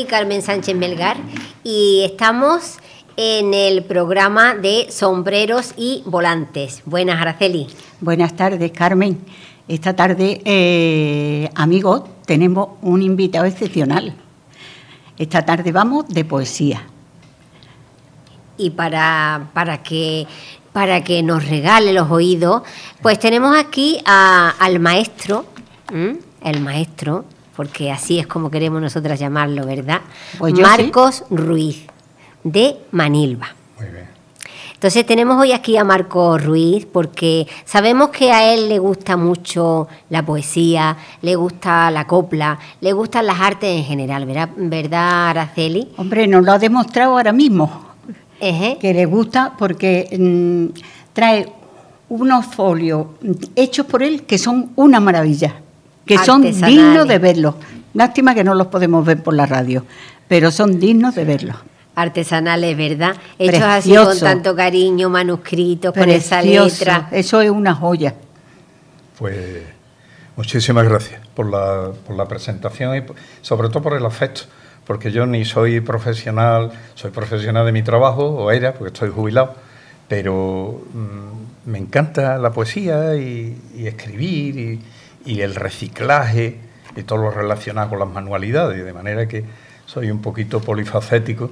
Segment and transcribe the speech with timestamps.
[0.00, 1.18] soy Carmen Sánchez Melgar
[1.62, 2.78] y estamos
[3.18, 6.80] en el programa de sombreros y volantes.
[6.86, 7.66] Buenas, Araceli.
[8.00, 9.18] Buenas tardes, Carmen.
[9.68, 14.14] Esta tarde, eh, amigos, tenemos un invitado excepcional.
[15.18, 16.82] Esta tarde vamos de poesía.
[18.56, 20.26] Y para, para que
[20.72, 22.62] para que nos regale los oídos,
[23.02, 25.44] pues tenemos aquí al maestro,
[26.42, 27.26] el maestro,
[27.60, 30.00] porque así es como queremos nosotras llamarlo, ¿verdad?
[30.38, 31.84] Pues Marcos Ruiz,
[32.42, 33.54] de Manilva.
[33.78, 34.06] Muy bien.
[34.72, 39.88] Entonces tenemos hoy aquí a Marcos Ruiz porque sabemos que a él le gusta mucho
[40.08, 45.86] la poesía, le gusta la copla, le gustan las artes en general, ¿verdad, ¿verdad Araceli?
[45.98, 47.90] Hombre, nos lo ha demostrado ahora mismo
[48.38, 50.78] que le gusta porque mm,
[51.12, 51.46] trae
[52.08, 53.08] unos folios
[53.54, 55.56] hechos por él que son una maravilla,
[56.04, 57.54] que son dignos de verlos.
[57.94, 59.84] Lástima que no los podemos ver por la radio,
[60.28, 61.56] pero son dignos de verlos.
[61.94, 63.16] Artesanales, ¿verdad?
[63.38, 67.08] Hechos así con tanto cariño, manuscritos, con esa letra.
[67.10, 68.14] Eso es una joya.
[69.18, 69.36] Pues
[70.36, 73.02] muchísimas gracias por la, por la presentación y
[73.42, 74.42] sobre todo por el afecto
[74.90, 79.54] porque yo ni soy profesional, soy profesional de mi trabajo, o era, porque estoy jubilado,
[80.08, 84.80] pero mm, me encanta la poesía y, escribir y,
[85.26, 86.58] el reciclaje
[86.96, 89.44] y todo lo relacionado con las manualidades, de manera que
[89.86, 91.50] soy un poquito polifacético,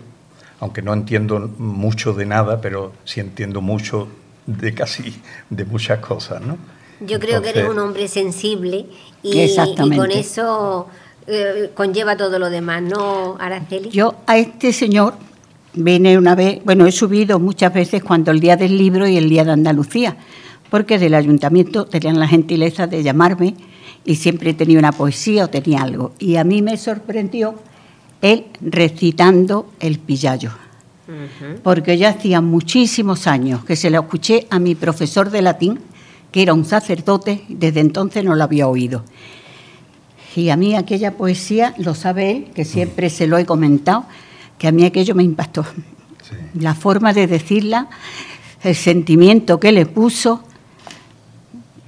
[0.61, 4.09] aunque no entiendo mucho de nada, pero sí entiendo mucho
[4.47, 6.57] de casi de muchas cosas, ¿no?
[7.01, 8.87] Yo creo que eres un hombre sensible
[9.23, 10.89] y, y con eso
[11.29, 13.91] eh, conlleva todo lo demás, ¿no, Araceli?
[13.91, 15.15] Yo a este señor
[15.75, 19.29] vine una vez, bueno, he subido muchas veces cuando el día del libro y el
[19.29, 20.17] día de Andalucía,
[20.71, 23.55] porque del ayuntamiento tenían la gentileza de llamarme
[24.05, 26.13] y siempre tenía una poesía o tenía algo.
[26.19, 27.55] Y a mí me sorprendió
[28.23, 30.51] él recitando el pillayo.
[31.63, 35.79] Porque ya hacía muchísimos años que se lo escuché a mi profesor de latín,
[36.31, 39.05] que era un sacerdote, desde entonces no lo había oído.
[40.37, 44.05] Y a mí aquella poesía, lo sabe él, que siempre se lo he comentado,
[44.59, 45.65] que a mí aquello me impactó.
[46.55, 47.89] La forma de decirla,
[48.63, 50.45] el sentimiento que le puso,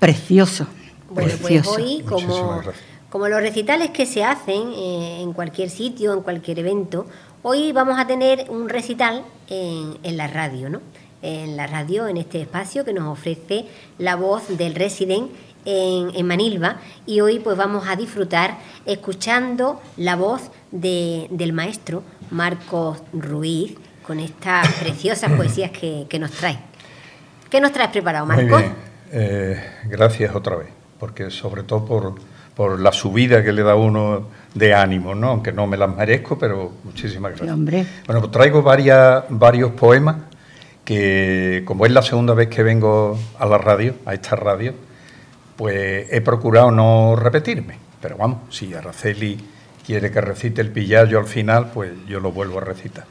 [0.00, 0.66] precioso.
[1.10, 2.60] Bueno, pues hoy, como,
[3.08, 7.06] como, los recitales que se hacen eh, en cualquier sitio, en cualquier evento,
[7.42, 10.80] hoy vamos a tener un recital en, en la radio, ¿no?
[11.22, 13.66] En la radio, en este espacio que nos ofrece
[13.98, 15.30] la voz del resident
[15.64, 23.74] en, Manilva y hoy pues vamos a disfrutar escuchando la voz del maestro Marcos Ruiz
[24.06, 26.58] con estas preciosas poesías que, nos trae.
[27.50, 28.62] ¿Qué nos traes preparado, Marcos?
[29.12, 32.14] Eh, gracias otra vez, porque sobre todo por,
[32.54, 35.30] por, la subida que le da uno de ánimo, ¿no?
[35.30, 37.56] aunque no me las merezco, pero muchísimas gracias.
[38.06, 40.16] Bueno, pues traigo varias, varios poemas
[40.84, 44.74] que, como es la segunda vez que vengo a la radio, a esta radio,
[45.56, 47.78] pues he procurado no repetirme.
[48.00, 49.38] Pero vamos, si Araceli
[49.84, 53.04] quiere que recite el pillayo al final, pues yo lo vuelvo a recitar.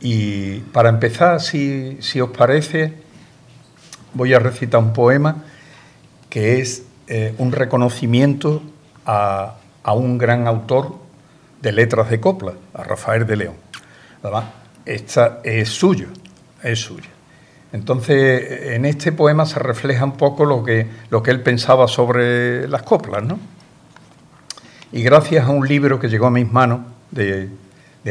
[0.00, 2.92] Y para empezar, si, os parece,
[4.14, 5.44] voy a recitar un poema
[6.28, 8.62] que es eh, un reconocimiento
[9.04, 9.56] a,
[9.94, 10.96] un gran autor
[11.60, 13.54] de letras de copla, a Rafael de León.
[14.22, 14.44] Además,
[14.86, 16.06] esta es suyo,
[16.62, 17.10] es suyo.
[17.72, 22.68] Entonces, en este poema se refleja un poco lo que, lo que él pensaba sobre
[22.68, 23.38] las coplas, ¿no?
[24.92, 26.80] Y gracias a un libro que llegó a mis manos
[27.10, 27.48] de,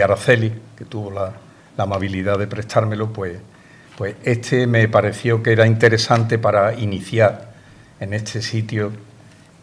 [0.02, 1.34] Araceli, que tuvo la,
[1.78, 3.38] amabilidad de prestármelo, pues,
[4.02, 7.52] pues este me pareció que era interesante para iniciar
[8.00, 8.92] en este sitio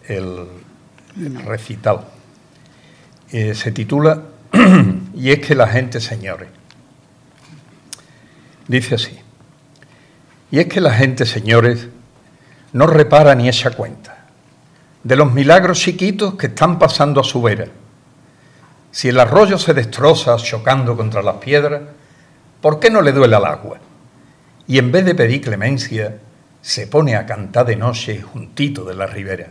[0.06, 0.46] el,
[1.44, 2.04] recital.
[3.32, 4.22] Eh, se titula
[5.16, 6.46] Y es que la gente, señores.
[8.68, 9.18] Dice así.
[10.52, 11.88] Y es que la gente, señores,
[12.72, 14.24] no repara ni echa cuenta
[15.02, 17.66] de los milagros chiquitos que están pasando a su vera.
[18.92, 21.82] Si el arroyo se destroza chocando contra las piedras,
[22.60, 23.80] ¿por qué no le duele al agua?
[24.68, 26.18] Y en vez de pedir clemencia,
[26.62, 29.48] se pone a cantar de noche juntito de la ribera.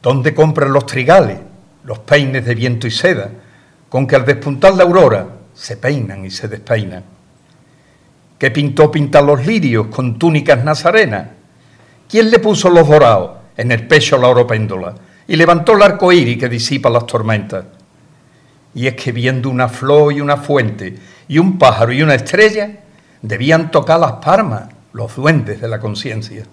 [0.00, 1.38] ¿Dónde compran los trigales,
[1.84, 3.30] los peines de viento y seda,
[3.90, 7.18] con que al despuntar la aurora se peinan y se despeinan?
[8.38, 11.28] que pintó pintar los lirios con túnicas nazarenas?
[12.08, 14.94] ¿Quién le puso los dorados en el pecho la oropéndola
[15.26, 17.64] y levantó el arco iris que disipa las tormentas?
[18.74, 20.94] Y es que viendo una flor y una fuente
[21.26, 22.70] y un pájaro y una estrella,
[23.22, 26.44] debían tocar las palmas los duendes de la conciencia.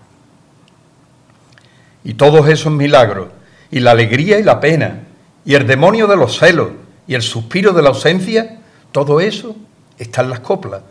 [2.03, 3.29] Y todos esos milagros,
[3.71, 5.03] y la alegría y la pena,
[5.43, 6.69] y el demonio de los celos,
[7.07, 8.59] y el suspiro de la ausencia,
[8.91, 9.55] todo eso
[9.97, 10.81] está en las coplas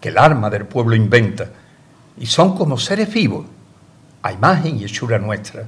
[0.00, 1.48] que el arma del pueblo inventa,
[2.18, 3.46] y son como seres vivos,
[4.22, 5.64] a imagen y hechura nuestra.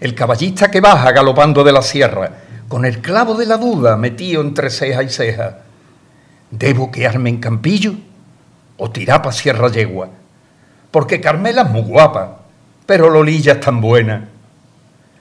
[0.00, 2.30] El caballista que baja galopando de la sierra,
[2.66, 5.60] con el clavo de la duda metido entre ceja y ceja,
[6.50, 7.94] ¿debo quedarme en Campillo
[8.76, 10.08] o tirar pa' Sierra Yegua?
[10.90, 12.40] Porque Carmela es muy guapa,
[12.86, 14.28] pero Lolilla es tan buena.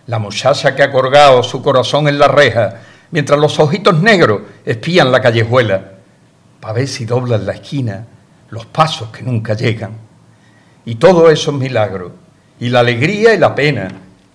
[0.07, 5.11] La muchacha que ha colgado su corazón en la reja, mientras los ojitos negros espían
[5.11, 5.91] la callejuela,
[6.59, 8.05] para ver si doblan la esquina
[8.49, 9.91] los pasos que nunca llegan.
[10.85, 12.11] Y todo eso es milagro,
[12.59, 13.87] y la alegría y la pena,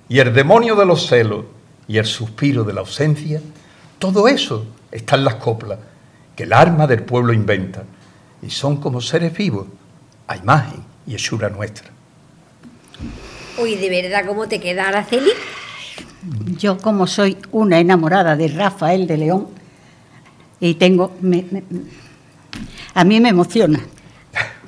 [0.08, 1.44] y el demonio de los celos,
[1.86, 3.40] y el suspiro de la ausencia,
[3.98, 5.78] todo eso está en las coplas
[6.34, 7.82] que el arma del pueblo inventa,
[8.42, 9.66] y son como seres vivos,
[10.26, 11.90] a imagen y hechura nuestra.
[13.58, 15.30] Uy, de verdad, ¿cómo te queda, Araceli?
[16.58, 19.48] Yo como soy una enamorada de Rafael de León
[20.60, 21.12] y tengo...
[22.94, 23.80] a mí me emociona.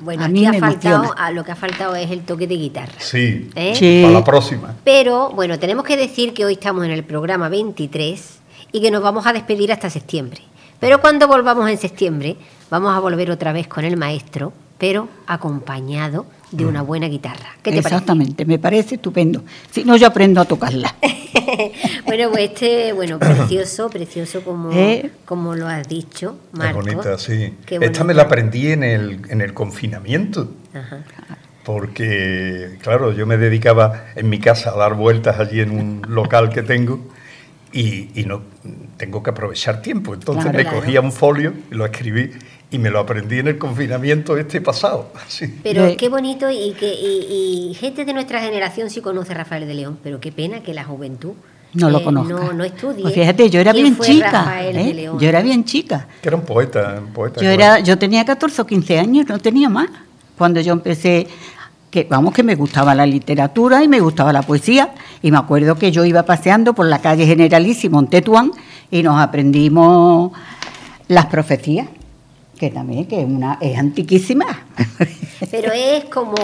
[0.01, 2.93] Bueno, a mí ha faltado, a lo que ha faltado es el toque de guitarra.
[2.97, 3.73] Sí, ¿eh?
[3.75, 4.75] sí, para la próxima.
[4.83, 8.39] Pero bueno, tenemos que decir que hoy estamos en el programa 23
[8.71, 10.41] y que nos vamos a despedir hasta septiembre.
[10.79, 12.35] Pero cuando volvamos en septiembre,
[12.71, 17.49] vamos a volver otra vez con el maestro, pero acompañado de una buena guitarra.
[17.61, 19.43] ¿Qué te Exactamente, me parece estupendo.
[19.69, 20.95] Si no, yo aprendo a tocarla.
[22.05, 25.11] bueno, pues este, bueno, precioso, precioso como, ¿Eh?
[25.25, 26.81] como lo has dicho, Marco.
[26.81, 27.53] Qué bonita, sí.
[27.69, 30.49] Esta me la aprendí en el, en el confinamiento.
[31.63, 36.49] Porque, claro, yo me dedicaba en mi casa a dar vueltas allí en un local
[36.49, 36.99] que tengo
[37.71, 38.41] y, no
[38.97, 40.13] tengo que aprovechar tiempo.
[40.13, 42.31] Entonces me cogía un folio y lo escribí
[42.71, 45.11] y me lo aprendí en el confinamiento este pasado.
[45.63, 49.73] Pero qué bonito y que y, gente de nuestra generación sí conoce a Rafael de
[49.73, 51.33] León, pero qué pena que la juventud
[51.73, 52.33] no lo eh, conozca.
[52.33, 53.01] No, no estudie.
[53.01, 54.61] Pues fíjate, yo era bien chica.
[54.61, 55.09] ¿eh?
[55.17, 56.07] Yo era bien chica.
[56.21, 56.99] Que era un poeta.
[56.99, 59.89] Un poeta yo, era, yo tenía 14 o 15 años, no tenía más.
[60.37, 61.27] Cuando yo empecé,
[61.89, 64.93] que vamos, que me gustaba la literatura y me gustaba la poesía.
[65.21, 68.51] Y me acuerdo que yo iba paseando por la calle Generalísimo en Tetuán
[68.91, 70.31] y nos aprendimos
[71.07, 71.87] las profecías
[72.61, 74.45] que también que una, es antiquísima.
[75.49, 76.35] Pero es como,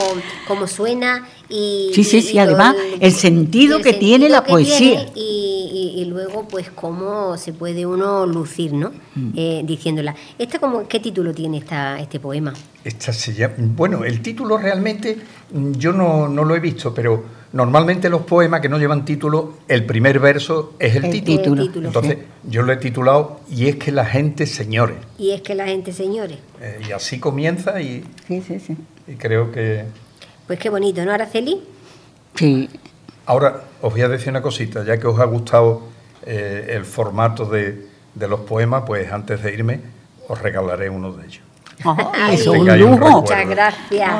[0.47, 1.91] como suena y...
[1.94, 5.05] Sí, sí, sí, además el, sentido que tiene la poesía.
[5.15, 8.91] y, luego pues cómo se puede uno lucir, ¿no?
[9.13, 9.31] Mm.
[9.35, 10.15] Eh, diciéndola.
[10.39, 12.53] ¿Esta como, ¿Qué título tiene esta, este poema?
[12.83, 15.17] Esta se bueno, el título realmente
[15.51, 17.23] mm, yo no, no lo he visto, pero
[17.53, 21.63] Normalmente los poemas que no llevan título, el primer verso es el, título.
[21.63, 24.95] Entonces yo lo he titulado Y es que la gente señore.
[25.17, 26.38] Y es que la gente señore.
[26.61, 28.77] Eh, y así comienza y, sí, sí, sí.
[29.07, 29.85] y creo que...
[30.47, 31.61] Pues qué bonito, ¿no, Araceli?
[32.35, 32.69] Sí.
[33.25, 35.83] Ahora os voy a decir una cosita, ya que os ha gustado
[36.25, 39.81] eh, el formato de, de los poemas, pues antes de irme
[40.29, 41.41] os regalaré uno de ellos.
[42.31, 43.21] eso es un lujo.
[43.21, 44.11] Muchas gracias.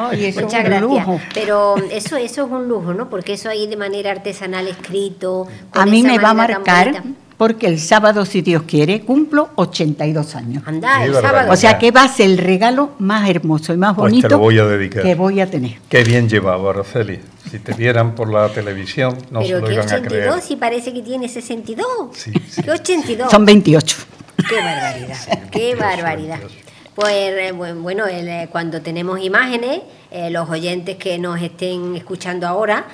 [0.42, 1.08] muchas gracias.
[1.34, 3.10] Pero eso, eso es un lujo, ¿no?
[3.10, 5.48] Porque eso ahí de manera artesanal escrito.
[5.74, 7.04] A mí me va a marcar
[7.38, 10.64] porque el sábado, si Dios quiere, cumplo 82 años.
[10.66, 11.52] Anda, el sábado.
[11.52, 14.58] O sea que va a ser el regalo más hermoso y más pues bonito voy
[14.58, 15.04] a dedicar.
[15.04, 15.78] que voy a tener.
[15.88, 17.20] Qué bien llevado, Araceli.
[17.50, 20.24] Si te vieran por la televisión, no se lo iban a creer.
[20.30, 21.88] Pero si parece que tiene 62.
[22.14, 22.32] Sí,
[22.64, 23.32] ¿Qué 82?
[23.32, 23.98] Son 28.
[24.50, 26.40] Qué barbaridad, qué barbaridad.
[26.98, 32.88] Pues eh, bueno, eh, cuando tenemos imágenes, eh, los oyentes que nos estén escuchando ahora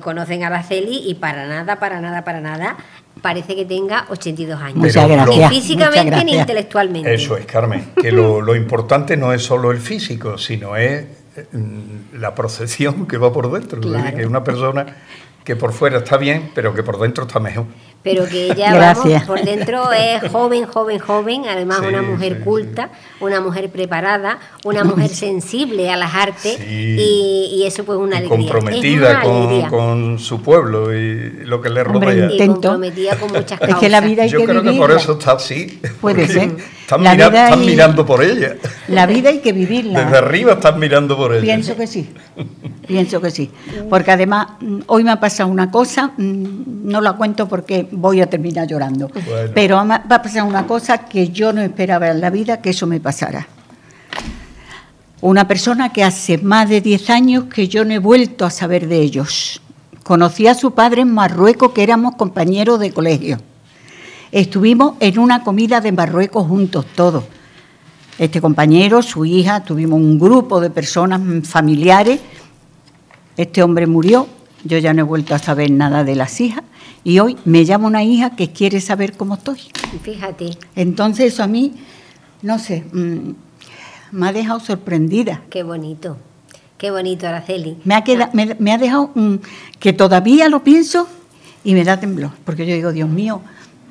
[0.00, 2.76] conocen a Araceli y para nada, para nada, para nada,
[3.20, 4.76] parece que tenga 82 años.
[4.76, 5.50] Muchas gracias.
[5.50, 7.14] Ni físicamente ni intelectualmente.
[7.14, 11.04] Eso es, Carmen, que lo, importante no es solo el físico, sino es
[11.52, 13.80] mm, la procesión que va por dentro.
[13.80, 14.86] Que es una persona
[15.44, 17.66] que por fuera está bien, pero que por dentro está mejor
[18.02, 18.94] pero que ella
[19.26, 22.90] por dentro es joven, joven, joven, además una mujer culta,
[23.20, 28.52] una mujer preparada, una mujer sensible a las artes y, eso pues una alegría.
[28.52, 29.20] Comprometida
[29.68, 32.30] con, su pueblo y lo que le rodea.
[32.32, 33.68] y comprometida con muchas causas.
[33.68, 35.80] Es que la vida hay Yo creo que por eso está así.
[36.00, 36.56] Puede ser.
[36.90, 38.56] Están, mirando por ella.
[38.88, 40.02] La vida hay que vivirla.
[40.02, 41.42] Desde arriba están mirando por ella.
[41.42, 42.10] Pienso que sí.
[42.86, 43.48] Pienso que sí.
[43.88, 48.20] Porque además, mm, hoy me ha pasado una cosa, mm, no la cuento porque voy
[48.20, 49.10] a terminar llorando.
[49.54, 52.86] Pero va a pasar una cosa que yo no esperaba en la vida que eso
[52.86, 53.46] me pasara.
[55.20, 58.88] Una persona que hace más de 10 años que yo no he vuelto a saber
[58.88, 59.60] de ellos.
[60.02, 63.38] Conocí a su padre en Marruecos, que éramos compañeros de colegio.
[64.32, 67.24] Estuvimos en una comida de Marruecos juntos todos.
[68.18, 72.20] Este compañero, su hija, tuvimos un grupo de personas familiares.
[73.36, 74.26] Este hombre murió,
[74.64, 76.62] yo ya no he vuelto a saber nada de las hijas
[77.04, 79.60] y hoy me llama una hija que quiere saber cómo estoy.
[80.02, 80.50] Fíjate.
[80.76, 81.74] Entonces eso a mí,
[82.42, 83.30] no sé, mm,
[84.12, 85.42] me ha dejado sorprendida.
[85.50, 86.16] Qué bonito,
[86.78, 87.78] qué bonito, Araceli.
[87.84, 89.36] Me ha, quedado, me, ha dejado mm,
[89.78, 91.08] que todavía lo pienso
[91.64, 93.40] y me da temblor, porque yo digo, Dios mío,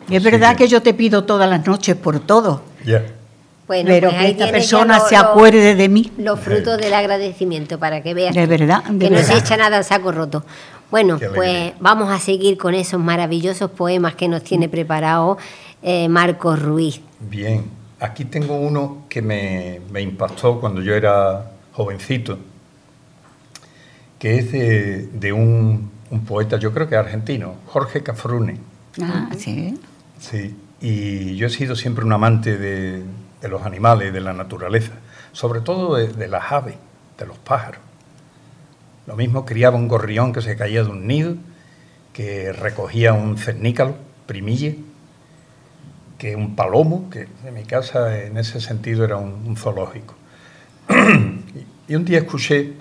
[0.10, 2.64] es verdad que yo te pido todas las noches por todo.
[3.68, 6.12] pero pues que esta persona se acuerde de mí.
[6.18, 9.84] Los frutos del agradecimiento, para que veas de verdad, que no se echa nada al
[9.84, 10.44] saco roto.
[10.92, 15.38] Bueno, pues vamos a seguir con esos maravillosos poemas que nos tiene preparado
[15.82, 17.02] eh, Marcos Ruiz.
[17.20, 17.66] Bien,
[18.00, 22.40] aquí tengo uno que me, impactó cuando yo era jovencito,
[24.18, 28.58] que es de, un, un, poeta, yo creo que argentino, Jorge Cafrune.
[29.02, 29.80] Ah, sí.
[30.20, 33.04] Sí, y yo he sido siempre un amante de,
[33.48, 34.94] los animales, de la naturaleza,
[35.32, 36.76] sobre todo de, las aves,
[37.18, 37.82] de los pájaros.
[39.10, 41.34] Lo mismo criaba un gorrión que se caía de un nido,
[42.14, 43.96] que recogía un cernícalo,
[44.28, 44.78] primille,
[46.20, 50.14] que un palomo, que en mi casa en ese sentido era un, zoológico.
[51.88, 52.74] y un día escuché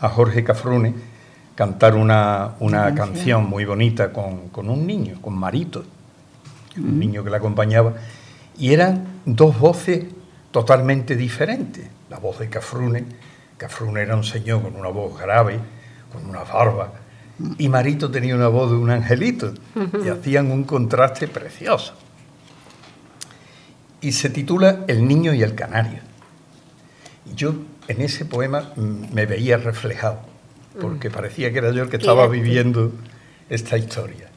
[0.00, 0.94] a Jorge Cafrune
[1.54, 2.56] cantar una,
[2.96, 5.84] canción muy bonita con, con un niño, con Marito
[6.76, 7.94] un niño que la acompañaba,
[8.58, 10.06] y eran dos voces
[10.50, 11.86] totalmente diferentes.
[12.08, 13.04] La voz de Cafrune,
[13.60, 15.60] Cafrune era un señor con una voz grave,
[16.10, 16.94] con una barba,
[17.58, 19.52] y Marito tenía una voz de un angelito,
[20.02, 21.92] y hacían un contraste precioso.
[24.00, 25.98] Y se titula El niño y el canario.
[27.30, 27.52] Y yo
[27.86, 30.22] en ese poema me veía reflejado,
[30.80, 32.92] porque parecía que era yo el que estaba viviendo
[33.50, 34.30] esta historia.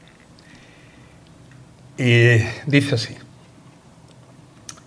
[1.98, 3.16] Y dice así,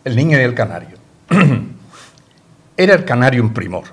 [0.05, 0.99] el niño y el canario.
[2.77, 3.85] era el canario un primor,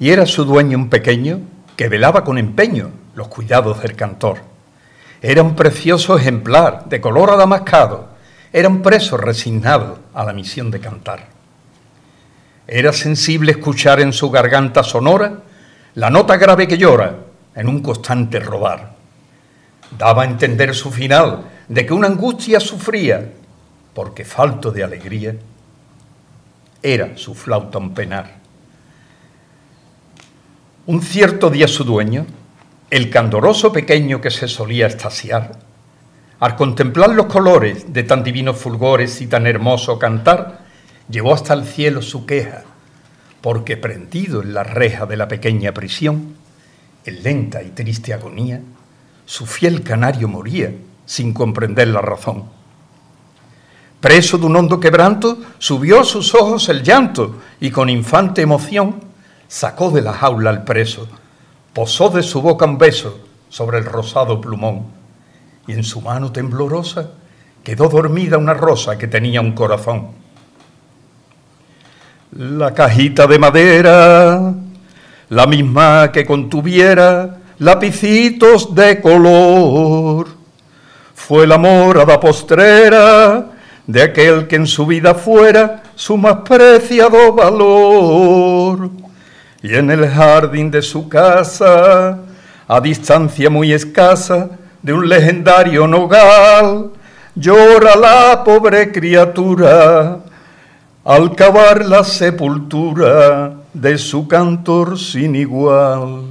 [0.00, 1.40] y era su dueño un pequeño
[1.76, 4.38] que velaba con empeño los cuidados del cantor.
[5.20, 8.08] Era un precioso ejemplar de color adamascado,
[8.50, 11.28] era un preso resignado a la misión de cantar.
[12.66, 15.42] Era sensible escuchar en su garganta sonora
[15.94, 17.16] la nota grave que llora
[17.54, 18.94] en un constante rodar.
[19.98, 23.32] Daba a entender su final de que una angustia sufría,
[23.92, 25.34] porque falto de alegría,
[26.82, 28.39] era su flauta un penar.
[30.90, 32.26] Un cierto día su dueño,
[32.90, 35.52] el candoroso pequeño que se solía estasiar,
[36.40, 40.66] al contemplar los colores de tan divinos fulgores y tan hermoso cantar,
[41.08, 42.64] llevó hasta el cielo su queja,
[43.40, 46.34] porque prendido en la reja de la pequeña prisión,
[47.04, 48.60] en lenta y triste agonía,
[49.26, 50.72] su fiel canario moría
[51.06, 52.46] sin comprender la razón.
[54.00, 59.09] Preso de un hondo quebranto, subió a sus ojos el llanto y con infante emoción
[59.50, 61.08] sacó de la jaula al preso,
[61.72, 64.84] posó de su boca un beso sobre el rosado plumón
[65.66, 67.10] y en su mano temblorosa
[67.64, 70.12] quedó dormida una rosa que tenía un corazón.
[72.30, 74.54] La cajita de madera,
[75.30, 80.28] la misma que contuviera lapicitos de color
[81.12, 83.46] fue la morada postrera
[83.84, 89.09] de aquel que en su vida fuera su más preciado valor.
[89.62, 92.18] Y en el jardín de su casa,
[92.66, 94.48] a distancia muy escasa
[94.82, 96.90] de un legendario nogal,
[97.34, 100.20] llora la pobre criatura
[101.04, 106.22] al cavar la sepultura de su cantor sin igual.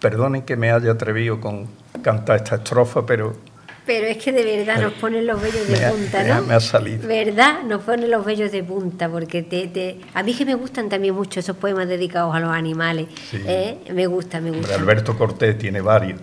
[0.00, 1.66] Perdonen que me haya atrevido con
[2.02, 3.51] cantar esta estrofa, pero...
[3.84, 6.42] Pero es que de verdad nos ponen los vellos de punta, ¿no?
[6.42, 7.06] Me ha, salido.
[7.06, 7.64] ¿Verdad?
[7.64, 11.40] Nos ponen los vellos de punta, porque te, a mí que me gustan también mucho
[11.40, 13.08] esos poemas dedicados a los animales.
[13.32, 13.78] ¿eh?
[13.92, 14.74] Me gusta, me gusta.
[14.76, 16.20] Alberto Cortés tiene varios.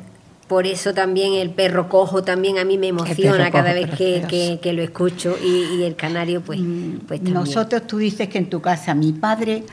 [0.47, 4.73] Por eso también el perro cojo también a mí me emociona cada vez que, que,
[4.73, 8.95] lo escucho y, el canario pues, mm, pues Nosotros tú dices que en tu casa
[8.95, 9.63] mi padre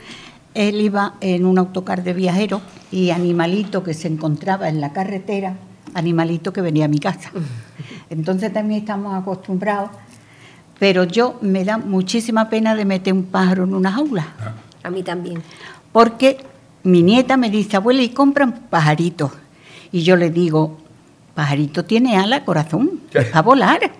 [0.53, 5.55] él iba en un autocar de viajero y animalito que se encontraba en la carretera
[5.93, 7.31] animalito que venía a mi casa.
[8.09, 9.91] Entonces también estamos acostumbrados,
[10.79, 14.27] pero yo me da muchísima pena de meter un pájaro en una jaula.
[14.83, 15.41] A mí también.
[15.91, 16.37] Porque
[16.83, 19.31] mi nieta me dice, abuela, y compran pajaritos.
[19.91, 20.77] Y yo le digo,
[21.33, 23.91] pajarito tiene ala, corazón, es a volar.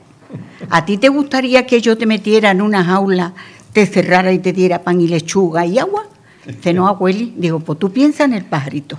[0.69, 3.33] ¿A ti te gustaría que yo te metiera en una jaula,
[3.73, 6.05] te cerrara y te diera pan y lechuga y agua?
[6.45, 7.33] Dice, no, abueli.
[7.35, 8.97] Digo, pues tú piensa en el pajarito.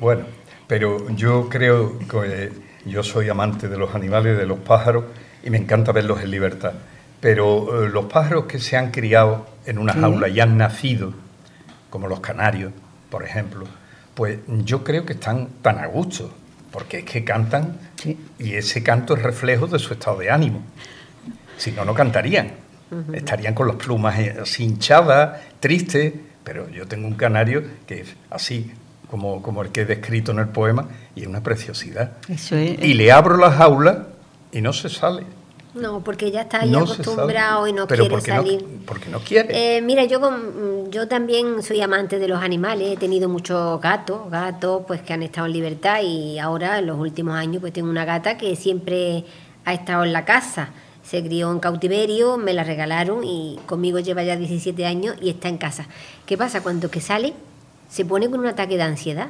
[0.00, 0.24] Bueno,
[0.66, 2.52] pero yo creo que
[2.84, 5.04] yo soy amante de los animales, de los pájaros,
[5.42, 6.72] y me encanta verlos en libertad.
[7.20, 11.14] Pero eh, los pájaros que se han criado en una jaula y han nacido,
[11.90, 12.72] como los canarios,
[13.10, 13.66] por ejemplo,
[14.14, 16.30] pues yo creo que están tan a gusto
[16.74, 17.78] porque es que cantan
[18.36, 20.60] y ese canto es reflejo de su estado de ánimo.
[21.56, 22.50] Si no, no cantarían.
[23.12, 28.16] Estarían con las plumas eh, así hinchadas, tristes, pero yo tengo un canario que es
[28.28, 28.72] así,
[29.10, 32.12] como, como el que he descrito en el poema, y es una preciosidad.
[32.58, 34.08] Y le abro la jaula
[34.52, 35.24] y no se sale.
[35.74, 38.62] No, porque ya está ahí acostumbrado y no quiere salir.
[38.62, 39.76] No, porque no quiere.
[39.76, 40.20] Eh, mira, yo
[40.88, 45.24] yo también soy amante de los animales, he tenido muchos gatos, gatos pues que han
[45.24, 49.24] estado en libertad y ahora en los últimos años pues tengo una gata que siempre
[49.64, 50.70] ha estado en la casa.
[51.02, 55.48] Se crió en cautiverio, me la regalaron y conmigo lleva ya 17 años y está
[55.48, 55.86] en casa.
[56.24, 56.62] ¿Qué pasa?
[56.62, 57.34] Cuando que sale,
[57.88, 59.28] se pone con un ataque de ansiedad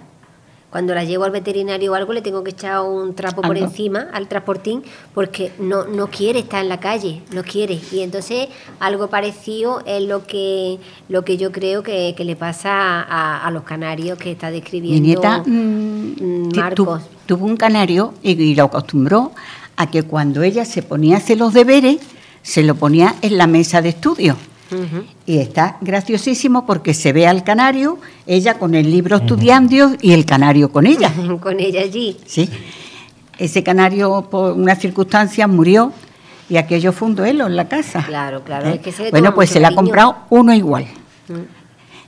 [0.75, 4.09] cuando la llevo al veterinario o algo le tengo que echar un trapo por encima
[4.13, 4.83] al transportín
[5.15, 7.79] porque no, no quiere estar en la calle, no quiere.
[7.93, 8.49] Y entonces
[8.81, 14.19] algo parecido es lo que, lo que yo creo que, le pasa a, los canarios
[14.19, 17.03] que está describiendo Mi nieta, mm, Marcos.
[17.27, 19.31] tuvo un canario y, lo acostumbró
[19.77, 21.99] a que cuando ella se ponía a hacer los deberes,
[22.43, 24.37] se lo ponía en la mesa de estudio.
[25.27, 30.25] Y está graciosísimo porque se ve al canario, ella con el libro estudiando y el
[30.25, 31.13] canario con ella.
[31.41, 32.17] con ella allí.
[32.27, 32.49] Sí.
[33.39, 35.93] Ese canario, por una circunstancia, murió
[36.49, 38.05] y aquello fue un duelo en la casa.
[38.07, 38.69] Claro, claro.
[38.69, 38.81] ¿Eh?
[39.11, 40.87] bueno, pues se le ha comprado uno igual.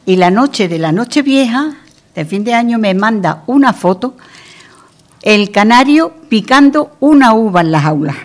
[0.04, 1.74] Y la noche de la noche vieja,
[2.14, 4.16] de fin de año, me manda una foto,
[5.22, 8.16] el canario picando una uva en las aulas.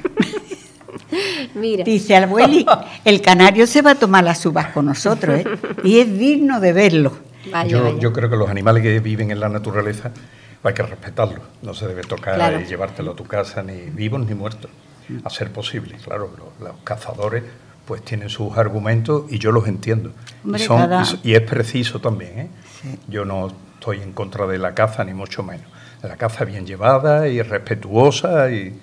[1.55, 1.83] Mira.
[1.83, 2.65] Dice abueli,
[3.05, 5.45] el canario se va a tomar las uvas con nosotros, ¿eh?
[5.83, 7.13] y es digno de verlo.
[7.67, 10.11] yo, creo que los animales que viven en la naturaleza
[10.63, 11.41] hay que respetarlos.
[11.61, 14.69] No se debe tocar y llevártelo a tu casa, ni vivos ni muertos,
[15.23, 15.95] a ser posible.
[16.03, 17.43] Claro, los, cazadores
[17.85, 20.11] pues tienen sus argumentos y yo los entiendo.
[21.23, 22.39] y, es preciso también.
[22.39, 22.49] ¿eh?
[23.07, 25.65] Yo no estoy en contra de la caza, ni mucho menos.
[26.03, 28.79] La caza bien llevada y respetuosa y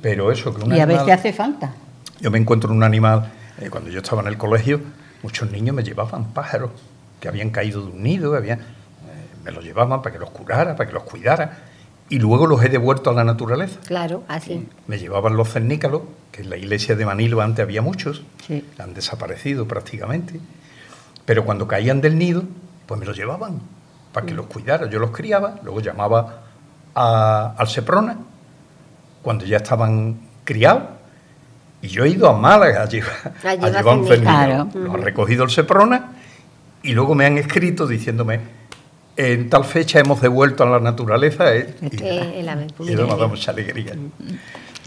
[0.00, 1.72] pero eso, que un Y a veces hace falta.
[2.20, 4.80] Yo me encuentro un animal, eh, cuando yo estaba en el colegio,
[5.22, 6.70] muchos niños me llevaban pájaros
[7.18, 8.64] que habían caído de un nido, habían, eh,
[9.44, 11.58] me los llevaban para que los curara, para que los cuidara,
[12.08, 13.78] y luego los he devuelto a la naturaleza.
[13.86, 14.66] Claro, así.
[14.86, 18.22] Me llevaban los cernícalos, que en la iglesia de Manilo antes había muchos,
[18.78, 20.40] han desaparecido prácticamente,
[21.24, 22.42] pero cuando caían del nido,
[22.86, 23.60] pues me los llevaban
[24.12, 24.36] para que mm.
[24.36, 24.90] los cuidara.
[24.90, 26.42] Yo los criaba, luego llamaba
[26.94, 28.18] al Seprona
[29.22, 30.82] cuando ya estaban criados.
[31.82, 34.68] Y yo he ido a Málaga a llevar, a, llevar un claro.
[34.74, 36.12] Lo han recogido el Seprona
[36.82, 38.40] y luego me han escrito diciéndome,
[39.16, 41.54] en tal fecha hemos devuelto a la naturaleza.
[41.54, 41.74] ¿eh?
[41.80, 43.94] y, eso me da mucha alegría.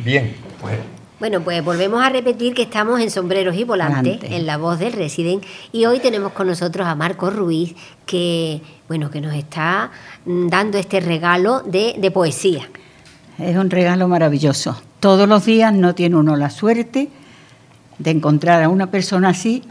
[0.03, 0.75] Bien, pues...
[1.19, 4.91] Bueno, pues volvemos a repetir que estamos en Sombreros y Volantes, en la voz del
[4.91, 9.91] Resident, y hoy tenemos con nosotros a Marco Ruiz, que, bueno, que nos está
[10.25, 12.67] dando este regalo de, de poesía.
[13.39, 14.81] Es un regalo maravilloso.
[14.99, 17.09] Todos los días no tiene uno la suerte
[17.99, 19.63] de encontrar a una persona así,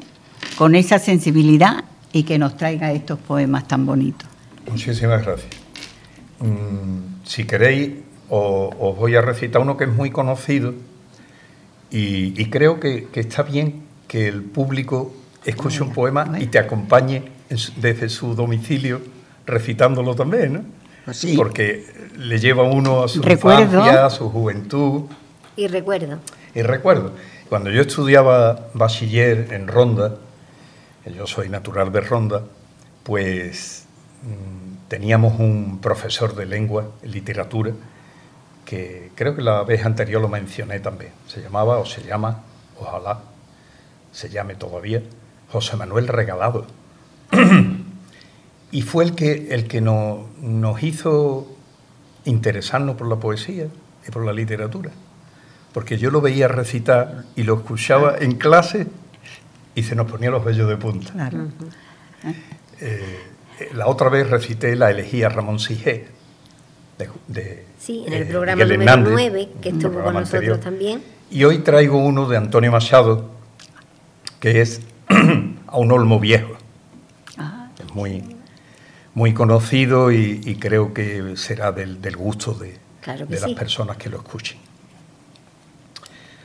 [0.57, 4.29] con esa sensibilidad y que nos traiga estos poemas tan bonitos.
[4.69, 5.51] Muchísimas gracias.
[6.41, 7.93] Mm, si queréis,
[8.29, 10.75] os, voy a recitar uno que es muy conocido
[11.91, 17.25] y, creo que, está bien que el público escuche un poema y te acompañe
[17.77, 19.03] desde su domicilio
[19.47, 20.82] recitándolo también, ¿no?
[21.05, 21.85] Pues Porque
[22.17, 25.03] le lleva uno a su infancia, a su juventud.
[25.57, 26.19] Y recuerdo.
[26.55, 27.13] Y recuerdo.
[27.49, 30.17] Cuando yo estudiaba bachiller en Ronda,
[31.05, 32.43] yo soy natural de Ronda,
[33.03, 33.87] pues
[34.23, 37.73] mm, teníamos un profesor de lengua, literatura,
[38.65, 41.13] que creo que la vez anterior lo mencioné también.
[41.27, 42.43] Se llamaba, o se llama,
[42.79, 43.21] ojalá
[44.13, 45.03] se llame todavía,
[45.51, 46.67] José Manuel Regalado.
[48.73, 51.47] y fue el que, el que nos hizo
[52.25, 53.67] interesarnos por la poesía
[54.07, 54.91] y por la literatura.
[55.73, 58.89] Porque yo lo veía recitar y lo escuchaba en clase
[59.75, 61.31] y se nos ponía los vellos de punta.
[62.81, 63.21] Eh,
[63.75, 66.09] la otra vez recité la elegía Ramón Sigé.
[67.27, 71.03] De, sí, en el eh, programa número 9, que estuvo con nosotros también.
[71.31, 73.31] Y hoy traigo uno de Antonio Machado,
[74.41, 74.81] que es
[75.67, 76.53] A un olmo viejo.
[77.39, 77.71] Ah.
[77.83, 78.23] Es muy,
[79.15, 82.79] muy conocido y, creo que será del, gusto de,
[83.29, 84.59] las personas que lo escuchen.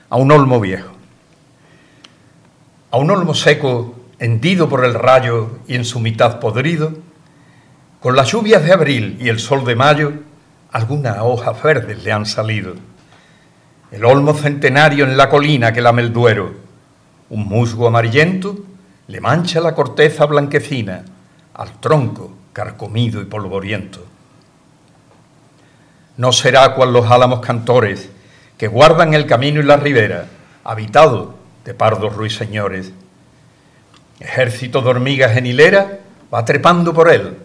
[0.09, 0.91] A un olmo viejo,
[2.91, 6.93] a un olmo seco, hendido por el rayo y en su mitad podrido,
[7.99, 10.13] con las lluvias de abril y el sol de mayo,
[10.71, 12.75] algunas hojas verdes le han salido.
[13.91, 16.53] El olmo centenario en la colina que lame el duero,
[17.29, 18.57] un musgo amarillento
[19.07, 21.03] le mancha la corteza blanquecina
[21.53, 24.03] al tronco carcomido y polvoriento.
[26.17, 28.09] no será cual los álamos cantores
[28.57, 30.25] que guardan el camino y la ribera,
[30.63, 32.93] habitado de pardos ruiseñores.
[34.19, 35.99] Ejército de hormigas en hilera
[36.33, 37.37] va trepando por él,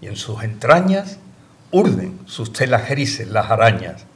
[0.00, 1.18] y en sus entrañas
[1.72, 4.06] urden sus telas grises las arañas.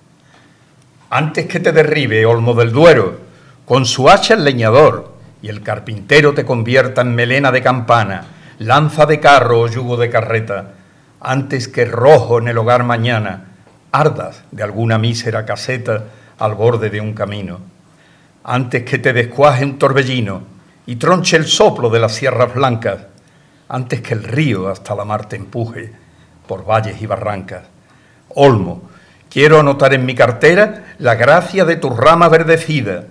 [1.11, 3.19] Antes que te derribe, olmo del Duero,
[3.65, 9.07] con su hacha el leñador, y el carpintero te convierta en melena de campana, lanza
[9.07, 10.73] de carro o yugo de carreta,
[11.21, 13.45] antes que rojo en el hogar mañana,
[13.93, 16.05] ardas de alguna mísera caseta
[16.39, 17.61] al borde de un camino,
[18.43, 20.43] antes que te descuaje un torbellino
[20.87, 22.99] y tronche el soplo de las sierras blancas,
[23.69, 25.93] antes que el río hasta la mar te empuje
[26.47, 27.63] por valles y barrancas.
[28.31, 28.89] Olmo,
[29.31, 33.05] quiero anotar en mi cartera la gracia de tu rama verdecida.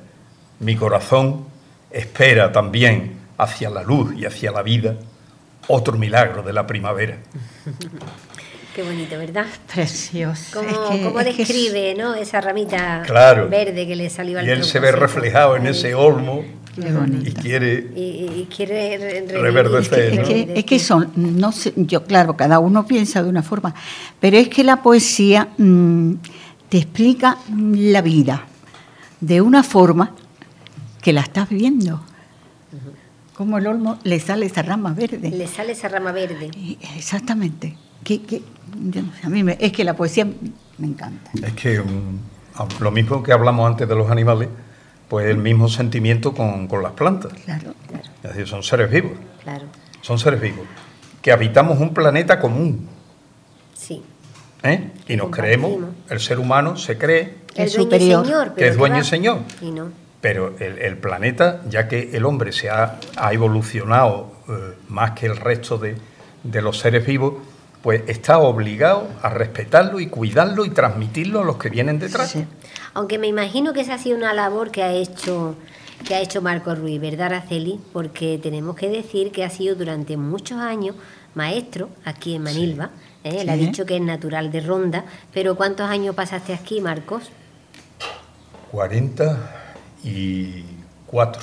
[0.59, 1.45] Mi corazón
[1.91, 4.95] espera también hacia la luz y hacia la vida
[5.67, 7.17] otro milagro de la primavera.
[8.75, 9.47] Qué bonito, ¿verdad?
[9.73, 10.61] Precioso.
[11.01, 12.13] Cómo, describe ¿no?
[12.13, 13.03] esa ramita
[13.49, 16.43] verde que le salió al Y él se ve reflejado en ese olmo
[16.77, 20.53] y quiere, y, quiere reverdecer.
[20.55, 23.73] Es, que, son, no sé, yo claro, cada uno piensa de una forma,
[24.19, 26.13] pero es que la poesía mm,
[26.69, 28.45] te explica la vida
[29.19, 30.11] de una forma
[31.01, 32.03] que la estás viendo.
[33.37, 35.29] Como el olmo le sale esa rama verde.
[35.29, 36.49] Le sale esa rama verde.
[36.97, 37.77] Exactamente
[39.23, 40.25] a mí es que la poesía
[40.77, 41.31] me encanta.
[41.43, 42.19] Es que um,
[42.79, 44.49] lo mismo que hablamos antes de los animales,
[45.09, 47.33] pues el mismo sentimiento con, las plantas.
[47.45, 48.03] Claro, claro.
[48.23, 49.13] Es decir, son seres vivos.
[49.43, 49.65] Claro.
[50.01, 50.65] Son seres vivos.
[51.21, 52.87] Que habitamos un planeta común.
[53.73, 54.01] Sí.
[54.63, 54.91] ¿Eh?
[55.07, 55.77] Y nos creemos,
[56.09, 59.41] el ser humano se cree el superior, señor, que es dueño y señor.
[59.61, 59.91] Y no.
[60.21, 62.99] Pero el, planeta, ya que el hombre se ha,
[63.31, 65.95] evolucionado eh, más que el resto de,
[66.43, 67.35] de los seres vivos,
[67.81, 72.35] pues está obligado a respetarlo y cuidarlo y transmitirlo a los que vienen detrás.
[72.93, 75.55] Aunque me imagino que esa ha sido una labor que ha hecho
[76.05, 77.79] que ha hecho Marco Ruiz, ¿verdad, Araceli?
[77.91, 80.95] Porque tenemos que decir que ha sido durante muchos años
[81.33, 82.91] maestro aquí en Manilva.
[83.23, 83.37] ¿eh?
[83.39, 87.31] Él ha dicho que es natural de Ronda, pero ¿cuántos años pasaste aquí, Marcos?
[90.03, 91.41] 44.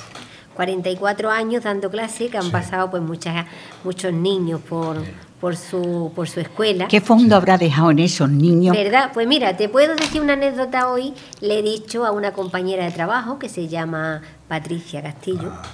[0.55, 3.45] 44 años dando clase, que han pasado pues muchas,
[3.83, 4.97] muchos niños por,
[5.39, 6.87] por su, por su escuela.
[6.87, 8.75] ¿Qué fondo habrá dejado en esos niños?
[8.75, 9.11] ¿Verdad?
[9.13, 11.13] Pues mira, te puedo decir una anécdota hoy.
[11.41, 15.69] Le he dicho a una compañera de trabajo que se llama Patricia Castillo, ah.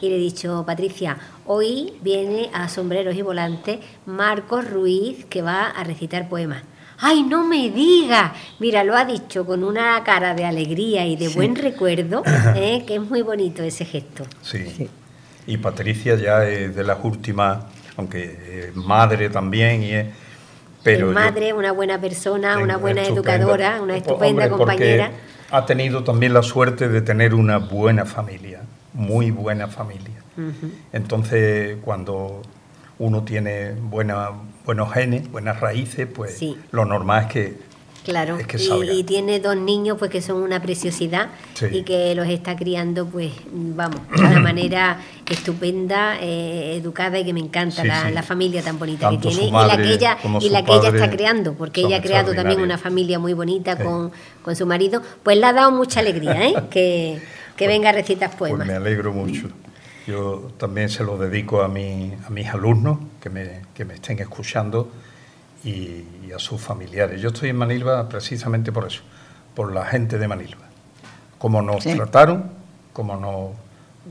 [0.00, 5.66] y le he dicho, Patricia, hoy viene a Sombreros y Volantes Marcos Ruiz, que va
[5.66, 6.62] a recitar poemas.
[7.00, 8.34] ¡Ay, no me diga!
[8.58, 12.22] Mira, lo ha dicho con una cara de alegría y de buen recuerdo,
[12.56, 12.84] ¿eh?
[12.86, 14.24] que es muy bonito ese gesto.
[14.42, 14.66] Sí.
[14.76, 14.88] sí.
[15.46, 17.58] Y Patricia ya es de las últimas
[17.98, 20.06] aunque es madre también y es...
[20.84, 25.10] Pero madre, una buena persona, una buena educadora, una estupenda compañera.
[25.50, 28.62] Ha tenido también la suerte de tener una buena familia,
[28.94, 30.22] muy buena familia.
[30.92, 32.42] Entonces, cuando
[32.98, 34.30] uno tiene buena,
[34.64, 37.68] buenos genes, buenas raíces, pues lo normal es que
[38.08, 38.38] Claro,
[38.90, 41.28] y, tiene dos niños pues que son una preciosidad
[41.70, 47.34] y que los está criando pues vamos, de una manera estupenda, eh, educada y que
[47.34, 50.72] me encanta la, familia tan bonita que tiene y la que ella, y la que
[50.72, 54.64] ella está creando, porque ella ha creado también una familia muy bonita con, con, su
[54.64, 56.54] marido, pues le ha dado mucha alegría ¿eh?
[56.70, 57.20] que,
[57.56, 58.66] que venga a recitar poemas.
[58.66, 59.48] Pues me alegro mucho.
[60.08, 64.18] Yo también se lo dedico a, mi, a mis alumnos que me, que me estén
[64.20, 64.90] escuchando
[65.62, 66.02] y,
[66.34, 67.20] a sus familiares.
[67.20, 69.02] Yo estoy en Manilva precisamente por eso,
[69.54, 70.66] por la gente de Manilva.
[71.38, 72.50] Como nos trataron,
[72.94, 73.50] como nos,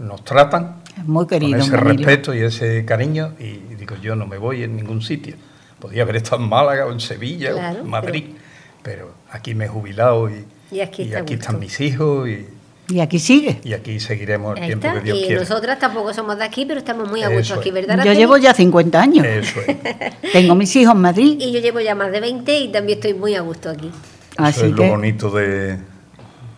[0.07, 4.37] nos tratan, muy querido, con ese respeto y ese cariño, y, digo, yo no me
[4.37, 5.35] voy en ningún sitio.
[5.79, 8.35] Podía haber estado en Málaga o en Sevilla o en Madrid,
[8.83, 9.13] pero...
[9.31, 12.47] aquí me he jubilado y, y aquí, aquí están mis hijos y,
[12.89, 13.59] y aquí sigue.
[13.63, 17.09] Y aquí seguiremos el tiempo que Dios y nosotras tampoco somos de aquí, pero estamos
[17.09, 18.03] muy a gusto aquí, ¿verdad?
[18.03, 19.25] Yo llevo ya 50 años.
[19.25, 19.77] Eso es.
[20.33, 21.37] Tengo mis hijos en Madrid.
[21.39, 23.91] Y yo llevo ya más de 20 y también estoy muy a gusto aquí.
[24.37, 25.77] Eso es lo bonito de,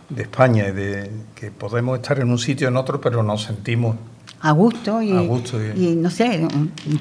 [0.10, 3.96] de España, de que podemos estar en un sitio o en otro, pero nos sentimos
[4.42, 6.48] a gusto y, a gusto y, no sé,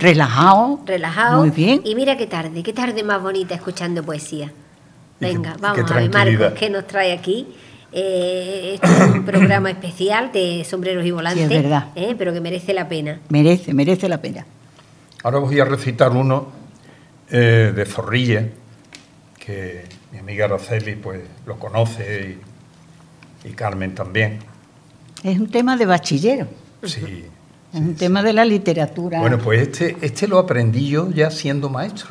[0.00, 0.80] relajado.
[0.86, 1.40] Relajado.
[1.40, 1.80] Muy bien.
[1.84, 4.50] Y mira qué tarde, qué tarde más bonita escuchando poesía.
[5.20, 7.46] Venga, vamos a ver, Marcos, ¿qué nos trae aquí?
[7.92, 11.88] Eh, este es un programa especial de sombreros y volantes, verdad.
[11.94, 13.20] Eh, pero que merece la pena.
[13.28, 14.44] Merece, merece la pena.
[15.22, 16.48] Ahora voy a recitar uno
[17.30, 18.46] eh, de Zorrilla,
[19.38, 22.38] que mi amiga Araceli pues, lo conoce
[23.44, 24.40] y, Carmen también.
[25.22, 26.46] Es un tema de bachillero.
[26.84, 27.24] Sí.
[27.72, 29.20] Es un tema de la literatura.
[29.20, 32.08] Bueno, pues este, este lo aprendí yo ya siendo maestro,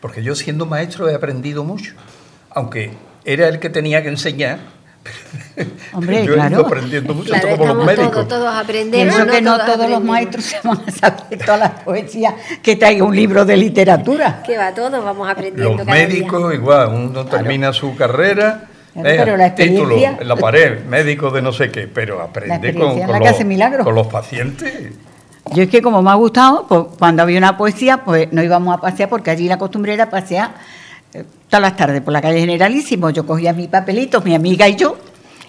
[0.00, 1.94] porque yo siendo maestro he aprendido mucho.
[2.50, 2.92] aunque
[3.24, 4.58] era el que tenía que enseñar,
[5.92, 6.66] Hombre, yo claro.
[6.66, 8.12] aprendiendo mucho como los médicos.
[8.12, 9.14] Todos, todos aprendemos.
[9.14, 13.04] Pienso que no todos, los maestros se van a saber todas las poesías que traiga
[13.04, 14.42] un libro de literatura.
[14.44, 15.76] Que va, todos vamos aprendiendo.
[15.76, 18.64] Los médicos, igual, uno termina su carrera.
[18.94, 23.84] pero la título en la pared, médico de no sé qué, pero aprende con, los,
[23.84, 24.92] con los pacientes.
[25.52, 28.76] Yo es que como me ha gustado, pues, cuando había una poesía, pues no íbamos
[28.76, 30.54] a pasear porque allí la costumbre era pasear eh,
[31.48, 33.10] todas las tardes por la calle Generalísimo.
[33.10, 34.96] Yo cogía mi papelito, mi amiga y yo,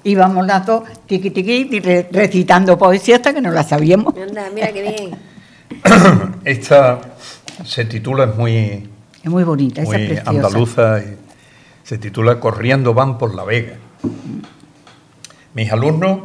[0.03, 1.79] íbamos las dos tiqui tiqui
[2.11, 4.13] recitando poesía hasta que no la sabíamos.
[4.53, 5.17] mira qué bien.
[6.45, 6.99] Esta
[7.63, 8.89] se titula, es muy...
[9.23, 11.17] Es muy bonita, muy es andaluza, y
[11.83, 13.77] se titula Corriendo van por la Vega.
[15.55, 16.19] Mis alumnos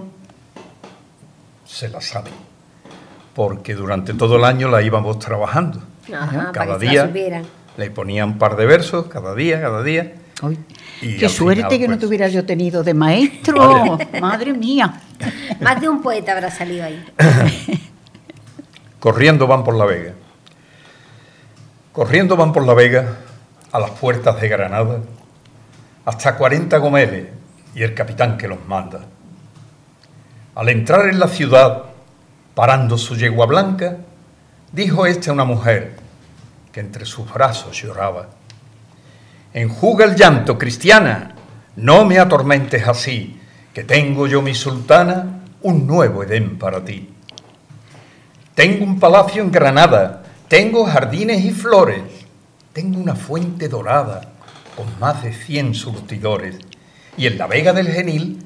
[1.65, 2.35] se la saben,
[3.35, 5.81] porque durante todo el año la íbamos trabajando.
[6.53, 7.11] cada día
[7.81, 10.13] le ponía un par de versos, cada día, cada día.
[11.01, 14.53] Qué suerte que no pues, te hubiera yo tenido de maestro, madre.
[14.53, 15.01] mía.
[15.61, 17.03] Más de un poeta habrá salido ahí.
[19.01, 20.13] Corriendo van por la Vega.
[21.93, 23.17] Corriendo van por la Vega
[23.73, 24.99] a las puertas de Granada,
[26.05, 27.29] hasta 40 gomeles
[27.75, 29.01] y el capitán que los manda.
[30.55, 31.85] Al entrar en la ciudad,
[32.55, 33.97] parando su yegua blanca,
[34.71, 36.00] dijo este a una mujer
[36.73, 38.41] que entre sus brazos lloraba
[39.53, 41.35] Enjuga el llanto, cristiana,
[41.75, 43.41] no me atormentes así,
[43.75, 47.11] que tengo yo, mi sultana, un nuevo Edén para ti.
[48.55, 52.03] Tengo un palacio en Granada, tengo jardines y flores,
[52.73, 54.21] tengo una fuente dorada
[54.77, 56.57] con más de cien surtidores,
[57.17, 58.39] y en la vega del Genil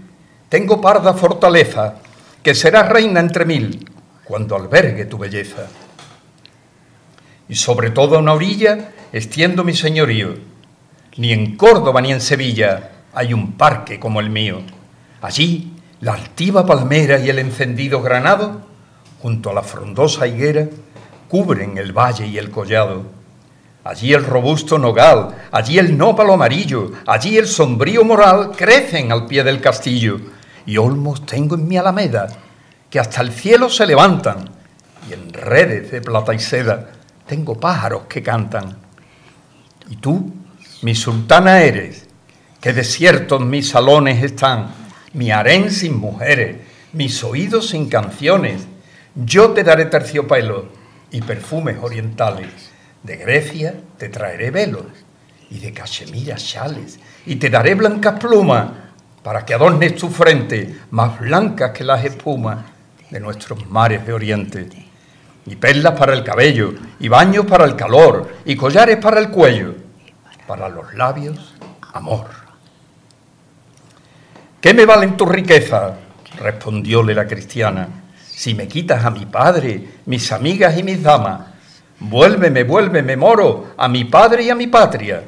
[0.48, 1.96] tengo parda fortaleza,
[2.42, 3.90] que será reina entre mil
[4.24, 5.66] cuando albergue tu belleza.
[7.48, 10.34] Y sobre toda una orilla extiendo mi señorío,
[11.16, 14.62] ni en Córdoba ni en Sevilla hay un parque como el mío.
[15.22, 18.62] Allí la altiva palmera y el encendido granado,
[19.22, 20.66] junto a la frondosa higuera,
[21.28, 23.04] cubren el valle y el collado.
[23.84, 29.44] Allí el robusto nogal, allí el nópalo amarillo, allí el sombrío moral crecen al pie
[29.44, 30.18] del castillo.
[30.66, 32.26] Y olmos tengo en mi alameda,
[32.88, 34.50] que hasta el cielo se levantan,
[35.08, 36.90] y en redes de plata y seda
[37.26, 38.76] tengo pájaros que cantan.
[39.90, 40.32] Y tú,
[40.82, 42.06] mi sultana eres,
[42.60, 44.68] que desiertos mis salones están,
[45.12, 46.56] mi harén sin mujeres,
[46.92, 48.66] mis oídos sin canciones.
[49.14, 50.68] Yo te daré terciopelo
[51.10, 52.48] y perfumes orientales.
[53.02, 54.86] De Grecia te traeré velos
[55.50, 58.70] y de Cachemira chales, y te daré blancas plumas
[59.22, 62.64] para que adornes tu frente, más blancas que las espumas
[63.10, 64.83] de nuestros mares de oriente.
[65.46, 69.74] Y perlas para el cabello, y baños para el calor, y collares para el cuello
[70.46, 71.54] para los labios
[71.92, 72.26] amor.
[74.60, 75.94] ¿Qué me valen tus riquezas?
[76.36, 77.88] respondióle la cristiana.
[78.26, 81.42] Si me quitas a mi padre, mis amigas y mis damas,
[82.00, 85.22] vuélveme, vuélveme, moro, a mi padre y a mi patria,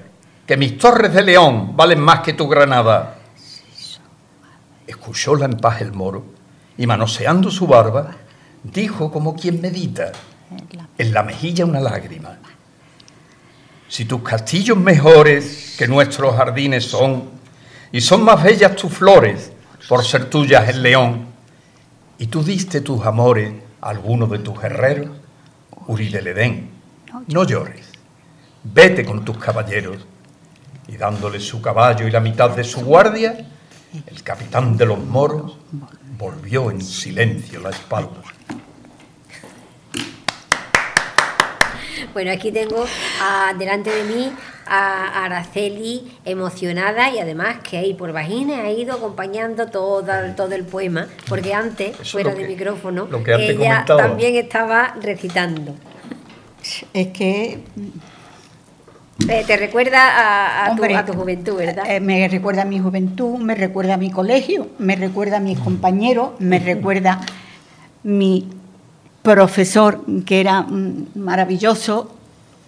[0.44, 3.18] que mis torres de león valen más que tu granada.
[4.84, 6.24] Escuchóla en paz el moro
[6.76, 8.16] y manoseando su barba,
[8.72, 10.12] dijo como quien medita,
[10.98, 12.38] en la mejilla una lágrima.
[13.88, 17.30] Si tus castillos mejores que nuestros jardines son,
[17.92, 19.52] y son más bellas tus flores
[19.88, 21.26] por ser tuyas el león,
[22.18, 25.10] y tú diste tus amores a alguno de tus guerreros,
[25.86, 26.70] Uri Edén,
[27.28, 27.86] no llores,
[28.64, 30.04] vete con tus caballeros.
[30.88, 33.36] Y dándole su caballo y la mitad de su guardia,
[34.06, 35.58] el capitán de los moros
[36.16, 38.22] volvió en silencio la espalda.
[42.16, 42.82] Bueno, aquí tengo
[43.58, 44.32] delante de mí
[44.66, 50.02] a Araceli emocionada y además que ahí por vagina ha ido acompañando todo,
[50.34, 55.74] todo el poema, porque antes, fuera de micrófono, ella también estaba recitando.
[56.94, 57.60] Es que...
[59.28, 60.74] Eh, te recuerda a,
[61.04, 61.84] tu, juventud, ¿verdad?
[61.86, 65.58] Eh, me recuerda a mi juventud, me recuerda a mi colegio, me recuerda a mis
[65.58, 67.20] compañeros, me recuerda
[68.04, 68.48] mi
[69.34, 72.14] profesor que era mm, maravilloso,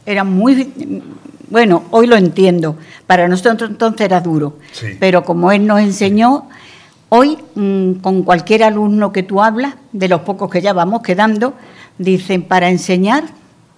[0.04, 1.02] era muy...
[1.50, 4.58] Bueno, hoy lo entiendo, para nosotros entonces era duro,
[5.00, 6.48] pero como él nos enseñó,
[7.08, 11.54] hoy mm, con cualquier alumno que tú hablas, de los pocos que ya vamos quedando,
[11.96, 13.24] dicen para enseñar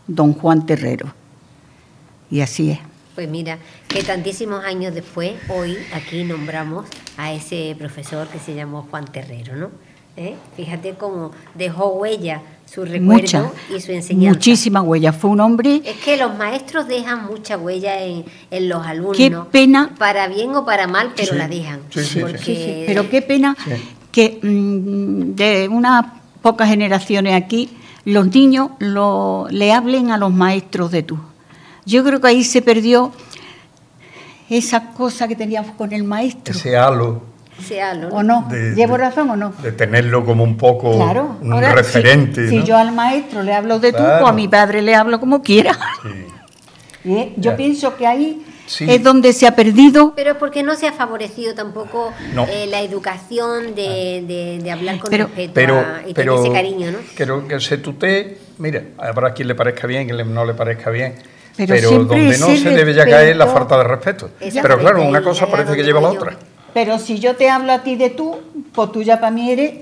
[0.08, 1.14] don Juan Terrero.
[2.30, 2.78] Y así es.
[3.14, 6.86] Pues mira, que tantísimos años después, hoy aquí nombramos
[7.18, 9.70] a ese profesor que se llamó Juan Terrero, ¿no?
[10.16, 10.34] ¿Eh?
[10.56, 12.42] Fíjate cómo dejó huella
[12.72, 14.36] su recuerdo y su enseñanza.
[14.36, 15.12] Muchísima huella.
[15.12, 15.82] Fue un hombre.
[15.84, 18.24] Es que los maestros dejan mucha huella en,
[18.68, 19.16] los alumnos.
[19.16, 19.94] Qué pena.
[19.98, 21.80] Para bien o para mal, pero la dejan.
[21.90, 23.56] Sí, pero qué pena
[24.12, 26.06] que mm, de unas
[26.42, 27.70] pocas generaciones aquí
[28.04, 31.18] los niños lo, le hablen a los maestros de tú.
[31.86, 33.12] Yo creo que ahí se perdió
[34.48, 36.54] esa cosa que teníamos con el maestro.
[36.54, 37.29] Ese halo
[38.10, 38.48] ¿O no?
[38.74, 39.52] ¿Llevo razón o no?
[39.62, 42.48] De tenerlo como un poco un referente.
[42.48, 45.42] Si, yo al maestro le hablo de tú, o a mi padre le hablo como
[45.42, 45.78] quiera.
[47.04, 47.32] ¿Eh?
[47.36, 48.44] Yo pienso que ahí
[48.78, 50.12] es donde se ha perdido.
[50.14, 52.12] Pero porque no se ha favorecido tampoco
[52.48, 56.98] eh, la educación de, hablar con respeto pero, y pero, ese cariño, ¿no?
[57.16, 61.14] Pero que se tutee, mira, habrá quien le parezca bien, quien no le parezca bien.
[61.56, 64.30] Pero, donde no se debe ya caer la falta de respeto.
[64.38, 66.36] Pero claro, una cosa parece que lleva a la otra.
[66.72, 68.36] Pero si yo te hablo a ti de tú,
[68.72, 69.74] pues tú ya para mí eres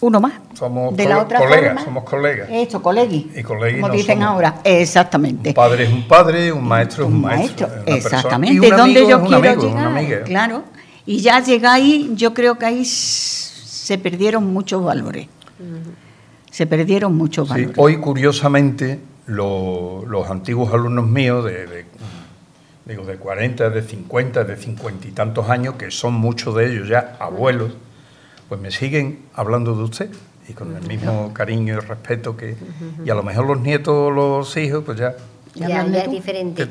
[0.00, 0.32] uno más.
[0.54, 2.48] Somos de la otra colegas, somos colegas.
[2.50, 3.30] Esto, colegui.
[3.34, 5.50] Y colegui como dicen ahora, exactamente.
[5.50, 7.68] Un padre es un padre, un maestro es un, maestro.
[7.86, 8.66] exactamente.
[8.66, 10.24] Y ¿Dónde yo quiero llegar?
[10.24, 10.64] Claro.
[11.06, 15.28] Y ya llegáis, yo creo que ahí se perdieron muchos valores.
[16.50, 17.76] Se perdieron muchos valores.
[17.76, 21.84] hoy, curiosamente, los antiguos alumnos míos de
[22.90, 26.88] digo, de 40, de 50, de 50 y tantos años, que son muchos de ellos
[26.88, 27.72] ya abuelos,
[28.48, 30.10] pues me siguen hablando de usted
[30.48, 32.56] y con el mismo cariño y respeto que...
[33.04, 35.14] Y a lo mejor los nietos los hijos, pues ya
[35.54, 36.66] ya, es diferente.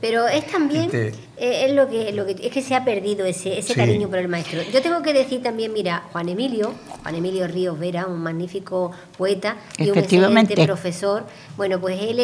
[0.00, 3.58] Pero es también, eh, es, lo que, lo que, es que se ha perdido ese,
[3.58, 4.60] ese cariño por el maestro.
[4.72, 9.56] Yo tengo que decir también, mira, Juan Emilio, Juan Emilio Ríos Vera, un magnífico poeta
[9.78, 11.24] y un excelente profesor,
[11.56, 12.18] bueno, pues él,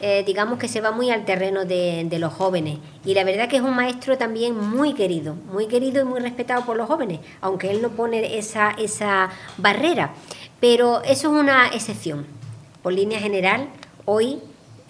[0.00, 2.78] eh, digamos que se va muy al terreno de, de, los jóvenes.
[3.04, 6.64] Y la verdad que es un maestro también muy querido, muy querido y muy respetado
[6.64, 10.14] por los jóvenes, aunque él no pone esa, esa barrera.
[10.60, 12.26] Pero eso es una excepción.
[12.82, 13.68] Por línea general,
[14.04, 14.40] hoy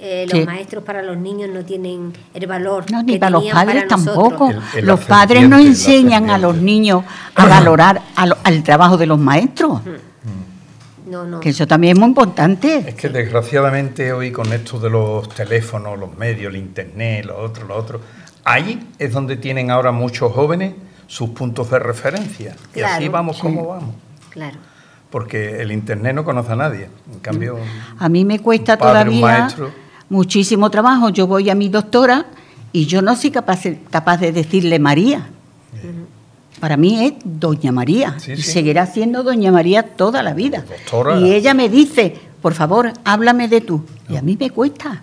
[0.04, 2.90] eh, los maestros para los niños no tienen el valor.
[2.90, 4.50] No, ni para los padres tampoco.
[4.82, 7.04] los padres no enseñan a los niños
[7.36, 9.80] a valorar al, trabajo de los maestros.
[11.06, 11.38] No, no.
[11.38, 12.78] Que eso también es muy importante.
[12.88, 17.68] Es que desgraciadamente hoy con esto de los teléfonos, los medios, el internet, lo otro,
[17.68, 18.00] lo otro,
[18.42, 20.74] ahí es donde tienen ahora muchos jóvenes
[21.06, 22.56] sus puntos de referencia.
[22.74, 23.94] y así vamos como vamos.
[24.30, 24.58] Claro
[25.10, 26.88] porque el internet no conoce a nadie.
[27.12, 27.58] En cambio,
[27.98, 29.46] a mí me cuesta todavía
[30.12, 31.08] muchísimo trabajo.
[31.08, 32.26] Yo voy a mi doctora
[32.72, 35.28] y yo no soy capaz, capaz de decirle María.
[36.60, 40.64] Para mí es Doña María y seguirá siendo Doña María toda la vida.
[41.18, 43.84] Y ella me dice, por favor, háblame de tú.
[44.08, 45.02] Y a mí me cuesta.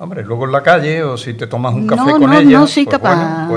[0.00, 2.60] Hombre, luego en la calle o si te tomas un café con ella.
[2.60, 3.48] No, soy pues capaz.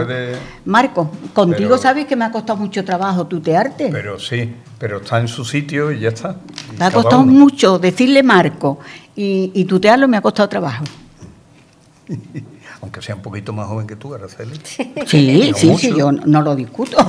[0.66, 3.90] Marco, contigo sabes que me ha costado mucho trabajo tutearte.
[3.92, 6.38] Pero sí, pero está en su sitio y ya está.
[6.80, 8.80] me ha costado mucho decirle Marco
[9.16, 10.84] y, y tutearlo me ha costado trabajo.
[12.82, 14.60] Aunque sea un poquito más joven que tú, Araceli.
[14.64, 16.98] Sí, sí, sí, yo no, lo discuto.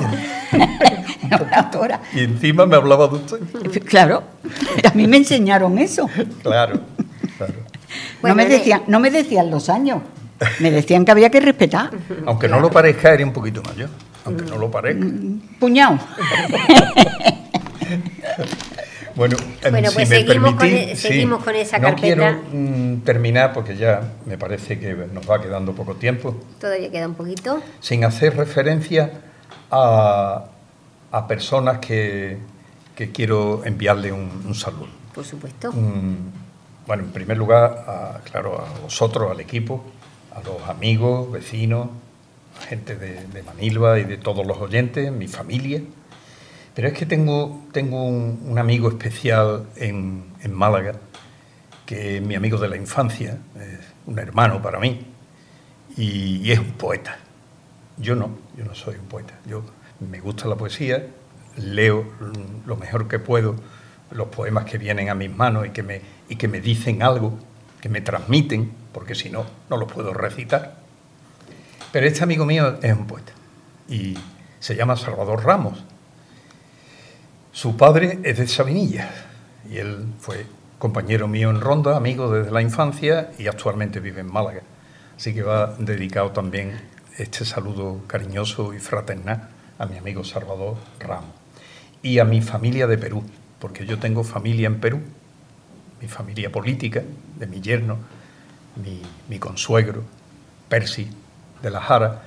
[2.15, 3.83] y encima me hablaba de usted.
[3.85, 4.23] Claro,
[4.85, 6.11] a mí me enseñaron eso.
[6.43, 6.81] Claro,
[7.39, 7.55] claro
[8.23, 10.03] no, me decían, no me decían los años,
[10.61, 11.91] me decían que había que respetar.
[12.27, 13.89] Aunque no lo parezca, era un poquito mayor.
[14.25, 15.05] Aunque no lo parezca.
[15.05, 15.99] Mm, puñado.
[19.15, 19.37] Bueno,
[19.71, 22.33] bueno pues seguimos, con, e-, seguimos con esa carpeta.
[22.33, 26.37] No quiero mm, terminar porque ya me parece que nos va quedando poco tiempo.
[26.61, 27.63] Todavía queda un poquito.
[27.81, 29.11] Sin hacer referencia
[29.71, 30.45] a,
[31.11, 32.39] a personas que,
[32.95, 34.89] que, quiero enviarle un, saludo.
[35.15, 35.73] Por supuesto.
[36.87, 39.85] Bueno, en primer lugar, a, claro, a vosotros, al equipo,
[40.35, 41.89] a los amigos, vecinos,
[42.69, 45.83] gente de, Manilva y de todos los oyentes, mi familia.
[46.75, 50.95] Pero es que tengo, tengo un, amigo especial en, Málaga,
[51.85, 55.07] que es mi amigo de la infancia, es un hermano para mí,
[55.97, 57.19] y, y, es un poeta.
[57.99, 59.35] Yo no, yo no soy un poeta.
[59.47, 59.63] Yo
[60.01, 61.07] me gusta la poesía,
[61.57, 62.07] leo
[62.67, 63.57] lo mejor que puedo
[64.15, 67.39] los poemas que vienen a mis manos y que me, y que me dicen algo,
[67.81, 70.77] que me transmiten, porque si no, no los puedo recitar.
[71.91, 73.33] Pero este amigo mío es un poeta
[73.89, 74.17] y
[74.61, 75.85] se llama Salvador Ramos.
[77.53, 79.11] Su padre es de Sabinilla
[79.71, 80.47] y él fue
[80.79, 84.63] compañero mío en Ronda, amigo desde la infancia y actualmente vive en Málaga.
[85.19, 86.81] Así que va dedicado también
[87.19, 91.35] este saludo cariñoso y fraternal a mi amigo Salvador Ramos
[92.03, 93.23] y a mi familia de Perú,
[93.59, 95.01] porque yo tengo familia en Perú,
[96.01, 97.03] mi familia política,
[97.39, 97.99] de mi yerno,
[99.29, 100.05] mi, consuegro,
[100.71, 101.07] Percy
[101.63, 102.23] de la Jara,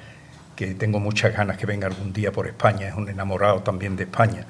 [0.55, 4.03] que tengo muchas ganas que venga algún día por España, es un enamorado también de
[4.03, 4.45] España,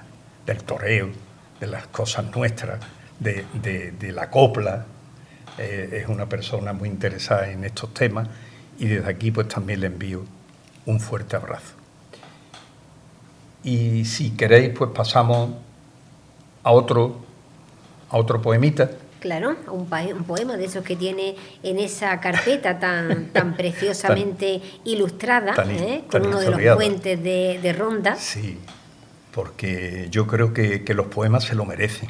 [0.46, 1.10] del toreo,
[1.60, 2.80] de las cosas nuestras,
[3.20, 4.86] de, la copla.
[5.58, 8.28] Eh, es una persona muy interesada en estos temas
[8.78, 10.26] y desde aquí pues también le envío
[10.86, 11.74] un fuerte abrazo.
[13.64, 15.52] Y si queréis pues pasamos
[16.64, 17.18] a otro,
[18.10, 18.90] a otro poemita.
[19.20, 26.04] Claro, un, poema de esos que tiene en esa carpeta tan, tan preciosamente ilustrada, ¿eh?
[26.12, 28.16] con uno de los puentes de, Ronda.
[28.18, 28.60] Sí,
[29.36, 32.10] porque yo creo que, los poemas se lo merecen.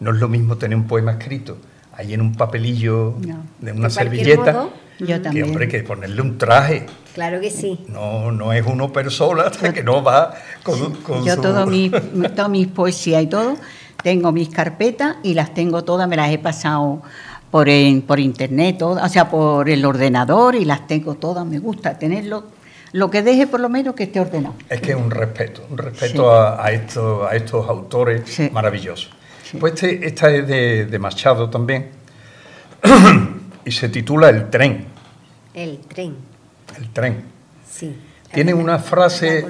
[0.00, 1.58] No es lo mismo tener un poema escrito
[1.92, 3.14] ahí en un papelillo
[3.60, 4.70] de una servilleta.
[4.98, 5.44] yo también.
[5.44, 6.86] Que hombre, que ponerle un traje.
[7.12, 7.84] Claro que sí.
[7.88, 11.90] No, no es uno persona que no va con, con Yo todo mi,
[12.34, 13.58] todas mis poesías y todo,
[14.02, 17.02] tengo mis carpetas y las tengo todas, me las he pasado
[17.50, 17.68] por,
[18.06, 22.63] por internet, o sea, por el ordenador y las tengo todas, me gusta tenerlo
[22.94, 24.54] lo que deje por lo menos que esté ordenado.
[24.68, 29.10] Es que es un respeto, un respeto a, estos, a estos autores maravillosos.
[29.58, 31.90] Pues este, esta es de, Machado también
[33.64, 34.86] y se titula El tren.
[35.54, 36.14] El tren.
[36.78, 37.24] El tren.
[37.68, 37.98] Sí.
[38.32, 39.44] Tiene una frase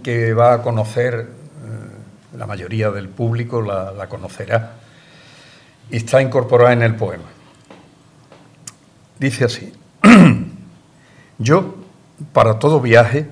[0.00, 4.76] que va a conocer, eh, la mayoría del público la, la conocerá,
[5.90, 7.24] y está incorporada en el poema.
[9.18, 9.72] Dice así,
[11.38, 11.83] yo,
[12.32, 13.28] para todo viaje,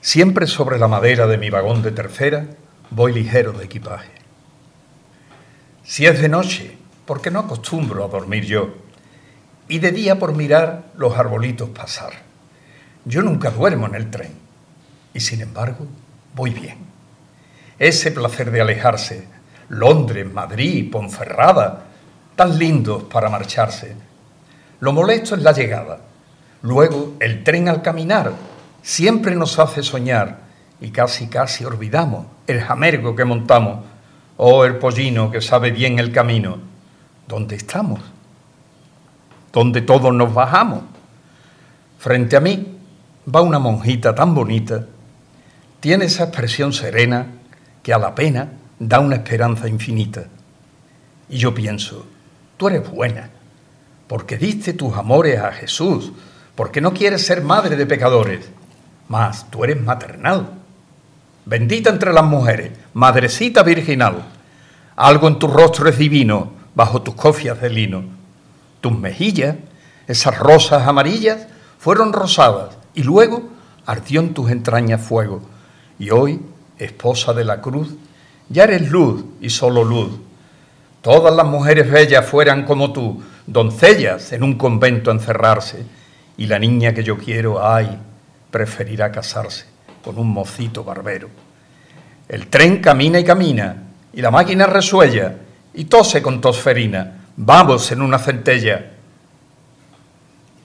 [0.00, 2.46] siempre sobre la madera de mi vagón de tercera,
[2.90, 4.10] voy ligero de equipaje.
[5.84, 6.76] Si es de noche,
[7.06, 8.74] porque no acostumbro a dormir yo,
[9.68, 12.12] y de día por mirar los arbolitos pasar.
[13.04, 14.32] Yo nunca duermo en el tren,
[15.14, 15.86] y sin embargo
[16.34, 16.78] voy bien.
[17.78, 19.26] Ese placer de alejarse,
[19.68, 21.84] Londres, Madrid, Ponferrada,
[22.36, 23.96] tan lindos para marcharse.
[24.80, 26.00] Lo molesto es la llegada.
[26.62, 28.32] Luego el tren al caminar
[28.82, 30.40] siempre nos hace soñar
[30.80, 33.80] y casi casi olvidamos el jamergo que montamos
[34.44, 36.58] Oh, el pollino que sabe bien el camino.
[37.28, 38.00] ¿Dónde estamos?
[39.52, 40.82] ¿Dónde todos nos bajamos?
[41.98, 42.76] Frente a mí
[43.32, 44.86] va una monjita tan bonita.
[45.78, 47.26] Tiene esa expresión serena
[47.84, 48.48] que a la pena
[48.80, 50.24] da una esperanza infinita.
[51.28, 52.04] Y yo pienso,
[52.56, 53.30] tú eres buena,
[54.08, 56.12] porque diste tus amores a Jesús,
[56.54, 58.48] porque no quieres ser madre de pecadores,
[59.08, 60.62] mas tú eres maternal
[61.44, 64.24] bendita entre las mujeres, madrecita virginal.
[64.96, 68.04] Algo en tu rostro es divino, bajo tus cofias de lino.
[68.80, 69.56] Tus mejillas,
[70.06, 71.46] esas rosas amarillas,
[71.78, 73.48] fueron rosadas y luego
[73.86, 75.42] ardió en tus entrañas fuego.
[75.98, 76.40] Y hoy,
[76.78, 77.94] esposa de la cruz,
[78.48, 80.12] ya eres luz y solo luz.
[81.00, 85.84] Todas las mujeres bellas fueran como tú, doncellas en un convento a encerrarse,
[86.36, 87.98] y la niña que yo quiero, ay,
[88.50, 89.66] preferirá casarse
[90.02, 91.28] con un mocito barbero.
[92.28, 93.76] El tren camina y camina,
[94.12, 95.34] y la máquina resuella,
[95.74, 97.20] y tose con tosferina.
[97.36, 98.90] Vamos en una centella.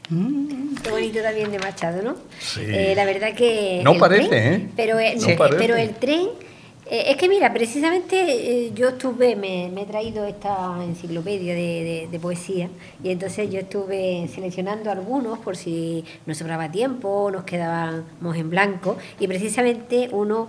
[0.09, 2.15] Mm, qué bonito también de Machado, ¿no?
[2.39, 2.61] Sí.
[2.63, 3.81] Eh, la verdad que...
[3.83, 4.69] No parece, ¿eh?
[4.75, 5.17] Pero, eh,
[5.57, 6.29] pero el tren
[6.89, 12.69] eh, es que mira, precisamente eh, yo estuve, me, he traído esta enciclopedia de, poesía
[13.03, 18.97] y entonces yo estuve seleccionando algunos por si nos sobraba tiempo, nos quedábamos en blanco
[19.19, 20.47] y precisamente uno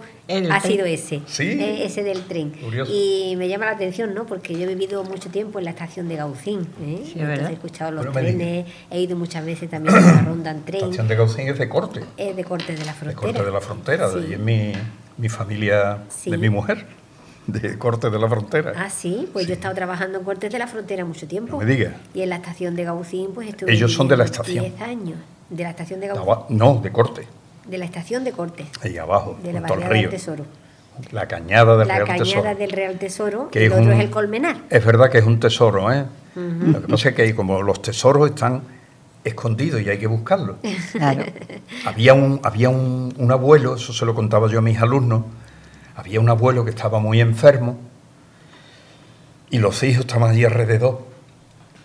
[0.50, 2.52] ha sido ese, eh, ese del tren.
[2.90, 4.24] Y me llama la atención, ¿no?
[4.24, 8.66] Porque yo he vivido mucho tiempo en la estación de Gaucín, he escuchado los trenes,
[8.90, 10.80] he ido muchas veces también a la ronda en tren.
[10.80, 12.00] La estación de Gaucín es de corte.
[12.16, 13.08] Es de corte de la frontera.
[13.08, 14.72] De corte de la frontera, y en mi
[15.18, 16.86] mi familia de mi mujer,
[17.46, 18.72] de Cortes de la Frontera.
[18.76, 21.58] Ah, sí, pues yo he estado trabajando en Cortes de la Frontera mucho tiempo.
[21.58, 21.96] me diga.
[22.14, 23.72] Y en la estación de Gaucín, pues estuve.
[23.72, 24.64] Ellos son de la estación.
[24.64, 25.18] 10 años.
[25.50, 26.56] ¿De la estación de Gaucín?
[26.56, 27.26] No, de Corte.
[27.66, 28.66] De la estación de Cortes.
[28.80, 30.44] Ahí abajo, de la barriada del Tesoro.
[31.12, 32.24] La cañada del Real Tesoro.
[32.24, 34.56] La cañada del Real Tesoro, que y el otro es el Colmenar.
[34.70, 36.04] Es verdad que es un tesoro, ¿eh?
[36.34, 38.62] Lo que pasa es que como los tesoros están
[39.28, 40.56] escondidos y hay que buscarlos.
[40.92, 41.24] Claro.
[41.86, 45.24] había un, había un, un abuelo, eso se lo contaba yo a mis alumnos,
[45.94, 47.78] había un abuelo que estaba muy enfermo
[49.50, 51.08] y los hijos estaban allí alrededor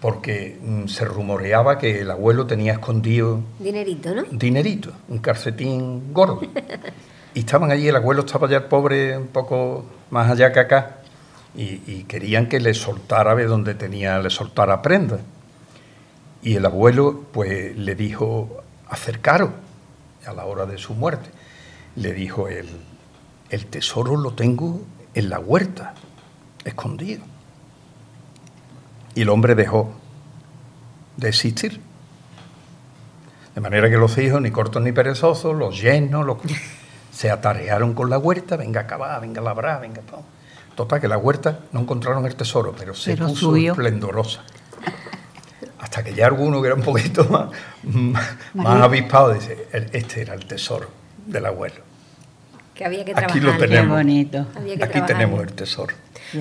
[0.03, 3.39] porque mm, se rumoreaba que el abuelo tenía escondido...
[3.57, 4.23] Dinerito, ¿no?
[4.23, 6.41] Dinerito, un calcetín gordo.
[7.33, 10.97] y estaban allí, el abuelo estaba ya el pobre un poco más allá que acá,
[11.55, 15.19] y, querían que le soltara de donde tenía, le soltara prenda.
[16.43, 19.51] Y el abuelo pues le dijo, acercaros
[20.25, 21.29] a la hora de su muerte.
[21.95, 22.67] Le dijo él,
[23.49, 24.81] el tesoro lo tengo
[25.13, 25.93] en la huerta,
[26.65, 27.23] escondido.
[29.15, 29.93] Y el hombre dejó
[31.17, 31.79] de existir.
[33.55, 36.37] De manera que los hijos, ni cortos ni perezosos, los llenos, los...
[37.11, 40.23] se atarearon con la huerta, venga a cavar, venga a labrar, venga todo.
[40.75, 44.43] Total, que la huerta no encontraron el tesoro, pero se puso esplendorosa.
[45.83, 47.25] Hasta que ya alguno que era un poquito
[47.83, 50.89] más, más, avispado dice, este era el tesoro
[51.25, 51.75] del abuelo.
[52.73, 53.37] Que había que trabajar.
[53.37, 53.97] Aquí lo tenemos.
[53.97, 54.47] bonito.
[54.81, 55.93] Aquí tenemos el tesoro.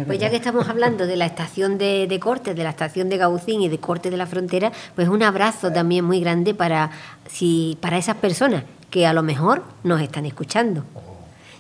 [0.07, 3.19] Pues ya que estamos hablando de la estación de, de corte, de la estación de
[3.19, 6.93] Gaucín y de corte de la frontera, pues un abrazo también muy grande para,
[7.29, 10.85] si, para esas personas que a lo mejor nos están escuchando.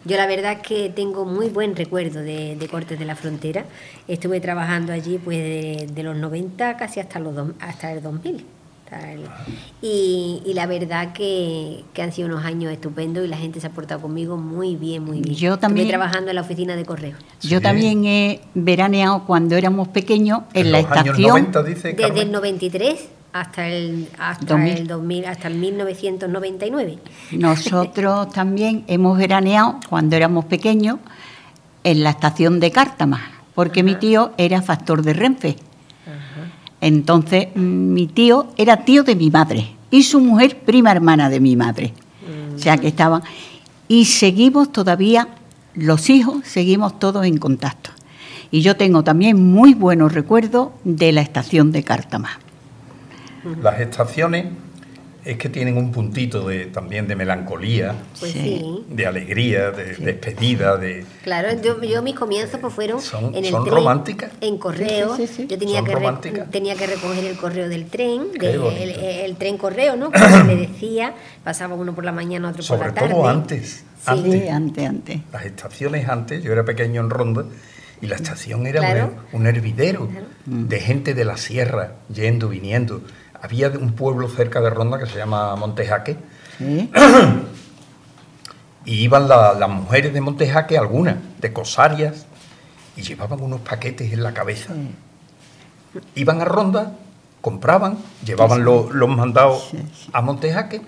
[0.04, 3.64] Yo la verdad es que tengo muy buen recuerdo de, Cortes de la Frontera.
[4.08, 8.44] Estuve trabajando allí pues de, los 90 casi hasta, los hasta el 2000.
[9.80, 14.00] Y, la verdad que, han sido unos años estupendos y la gente se ha portado
[14.00, 15.34] conmigo muy bien, muy bien.
[15.34, 15.86] Yo también.
[15.86, 17.16] Estuve trabajando en la oficina de correo.
[17.40, 21.50] Yo también he veraneado cuando éramos pequeños en, la estación.
[21.52, 26.98] desde el 93 hasta el hasta el 2000 hasta el 1999.
[27.32, 30.98] Nosotros también hemos veraneado cuando éramos pequeños
[31.84, 35.56] en la estación de Cártama, porque mi tío era factor de Renfe.
[36.80, 41.54] Entonces, mi tío era tío de mi madre y su mujer prima hermana de mi
[41.56, 41.92] madre.
[42.54, 43.22] O sea que estaban
[43.88, 45.28] y seguimos todavía
[45.74, 47.90] los hijos seguimos todos en contacto.
[48.50, 52.41] Y yo tengo también muy buenos recuerdos de la estación de Cártama.
[53.60, 54.46] Las estaciones
[55.24, 61.04] es que tienen un puntito de, también de melancolía, pues de alegría, de despedida, de...
[61.22, 63.00] Claro, yo, mis comienzos pues fueron
[63.32, 64.32] en el son románticas.
[64.40, 69.96] En correo, yo tenía que, tenía que recoger el correo del tren, el, tren correo,
[69.96, 70.10] ¿no?
[70.10, 71.14] Como le decía,
[71.44, 73.10] pasaba uno por la mañana, otro por la tarde.
[73.10, 75.20] Sobre todo antes, antes, antes, antes.
[75.32, 77.44] Las estaciones antes, yo era pequeño en Ronda,
[78.00, 80.08] y la estación era un, hervidero
[80.46, 83.02] de gente de la sierra, yendo, viniendo
[83.42, 86.16] había un pueblo cerca de Ronda que se llama Montejaque.
[88.84, 92.26] y iban las mujeres de Montejaque, algunas, de cosarias,
[92.96, 94.72] y llevaban unos paquetes en la cabeza.
[96.14, 96.96] Iban a Ronda,
[97.40, 99.70] compraban, llevaban los, mandados
[100.12, 100.82] a Montejaque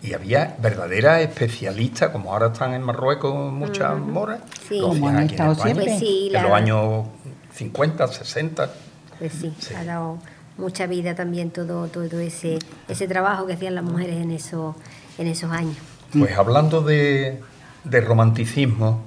[0.00, 5.86] y había verdaderas especialistas, como ahora están en Marruecos muchas moras, como han estado siempre.
[5.86, 7.06] Pues en los años
[7.54, 8.70] 50, 60.
[9.18, 10.18] Pues sí, ha dado
[10.60, 12.58] mucha vida también todo, todo ese,
[12.88, 14.76] ese trabajo que hacían las mujeres en, eso,
[15.18, 15.76] en esos años.
[16.12, 17.40] Pues hablando de,
[17.84, 19.02] romanticismo,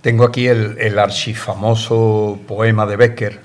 [0.00, 3.40] tengo aquí el, el archifamoso poema de Becker,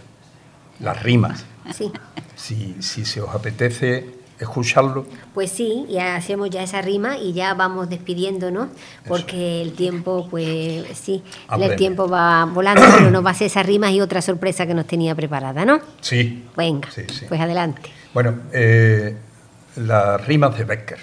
[0.80, 1.46] Las rimas.
[1.74, 1.92] Sí.
[2.36, 5.06] Si, si se os apetece, escucharlo.
[5.34, 8.70] Pues sí, ya hacemos ya esa rima y ya vamos despidiéndonos,
[9.08, 11.24] porque el tiempo, pues sí,
[11.60, 14.74] el tiempo va volando, pero nos va a hacer esas rimas y otra sorpresa que
[14.74, 15.80] nos tenía preparada, ¿no?
[16.02, 16.46] Sí.
[16.56, 16.90] Venga,
[17.28, 17.92] pues adelante.
[18.14, 19.16] Bueno, eh,
[19.76, 21.00] las rimas de Becker.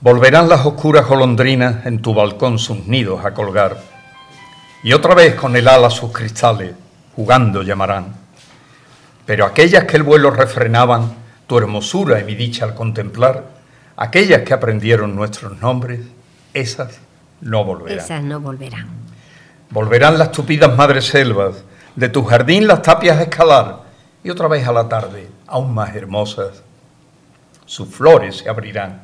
[0.00, 3.80] Volverán las oscuras golondrinas en tu balcón sus nidos a colgar,
[4.82, 6.74] y otra vez con el ala sus cristales
[7.16, 8.25] jugando llamarán
[9.26, 11.12] pero aquellas que el vuelo refrenaban,
[11.46, 13.44] tu hermosura y mi dicha al contemplar,
[13.96, 16.00] aquellas que aprendieron nuestros nombres,
[16.54, 17.00] esas
[17.40, 17.98] no volverán.
[17.98, 18.88] Esas no volverán.
[19.70, 21.64] Volverán las tupidas madres selvas,
[21.96, 23.80] de tu jardín las tapias a escalar,
[24.22, 26.62] y otra vez a la tarde, aún más hermosas,
[27.64, 29.02] sus flores se abrirán.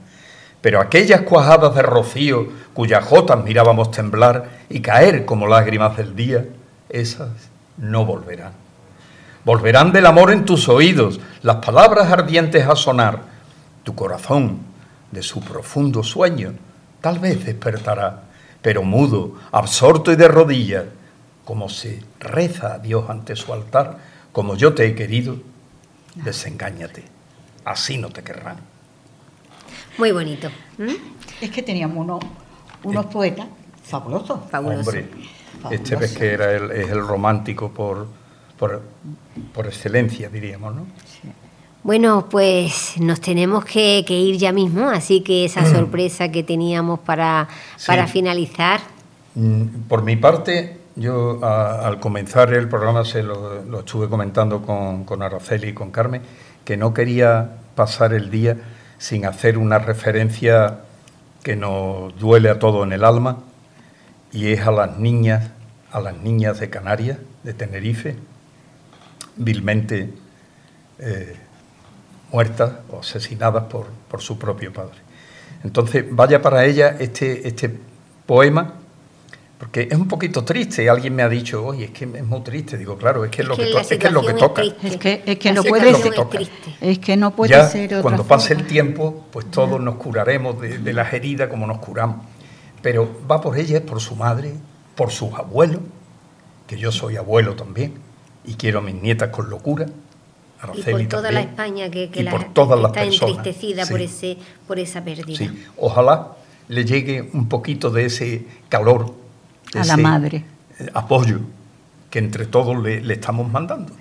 [0.60, 6.46] Pero aquellas cuajadas de rocío, cuyas jotas mirábamos temblar y caer como lágrimas del día,
[6.88, 7.30] esas
[7.76, 8.61] no volverán.
[9.44, 13.22] Volverán del amor en tus oídos las palabras ardientes a sonar.
[13.82, 14.60] Tu corazón,
[15.10, 16.52] de su profundo sueño,
[17.00, 18.22] tal vez despertará,
[18.62, 20.84] pero mudo, absorto y de rodillas,
[21.44, 23.98] como se reza a Dios ante su altar,
[24.32, 25.36] como yo te he querido,
[26.14, 27.04] desengáñate,
[27.64, 28.58] así no te querrán.
[29.98, 30.48] Muy bonito.
[31.40, 32.20] Es que teníamos unos,
[32.84, 33.48] unos poetas
[33.82, 34.38] fabulosos.
[34.52, 35.08] Hombre,
[35.70, 38.06] este ves que era el, es el romántico por,
[39.52, 40.86] por, excelencia, diríamos, ¿no?
[41.82, 47.48] Bueno, pues nos tenemos que, ir ya mismo, así que esa sorpresa que teníamos para,
[47.84, 48.80] para finalizar.
[49.34, 55.22] Mm, por mi parte, yo al comenzar el programa se lo, estuve comentando con, con,
[55.22, 56.22] Araceli y con Carmen,
[56.64, 58.58] que no quería pasar el día
[58.98, 60.82] sin hacer una referencia
[61.42, 63.38] que nos duele a todos en el alma,
[64.30, 65.50] y es a las niñas,
[65.90, 68.14] a las niñas de Canarias, de Tenerife,
[69.36, 70.10] vilmente
[70.98, 71.36] eh,
[72.30, 74.98] muertas o asesinadas por, por, su propio padre.
[75.64, 77.70] Entonces, vaya para ella este, este
[78.26, 78.74] poema
[79.62, 80.90] porque es un poquito triste.
[80.90, 82.76] Alguien me ha dicho, oye, es que es muy triste.
[82.76, 84.60] Digo, claro, es que es, lo, que, es, que es lo que toca.
[84.60, 86.14] Es que, es que no puede ser.
[86.80, 90.78] Es que no puede ser otra Cuando pase el tiempo, pues todos nos curaremos de,
[90.78, 92.26] de, las heridas como nos curamos.
[92.82, 94.52] Pero va por ella, por su madre,
[94.96, 95.78] por sus abuelos,
[96.66, 97.94] que yo soy abuelo también,
[98.44, 99.86] y quiero a mis nietas con locura.
[100.60, 104.38] Araceli y por toda la España que, que, la, está entristecida por, ese,
[104.68, 105.36] por esa pérdida.
[105.36, 105.64] Sí.
[105.76, 106.28] Ojalá
[106.68, 109.14] le llegue un poquito de ese calor
[109.74, 110.44] a la madre.
[110.94, 111.40] apoyo
[112.10, 113.92] que entre todos le, estamos mandando.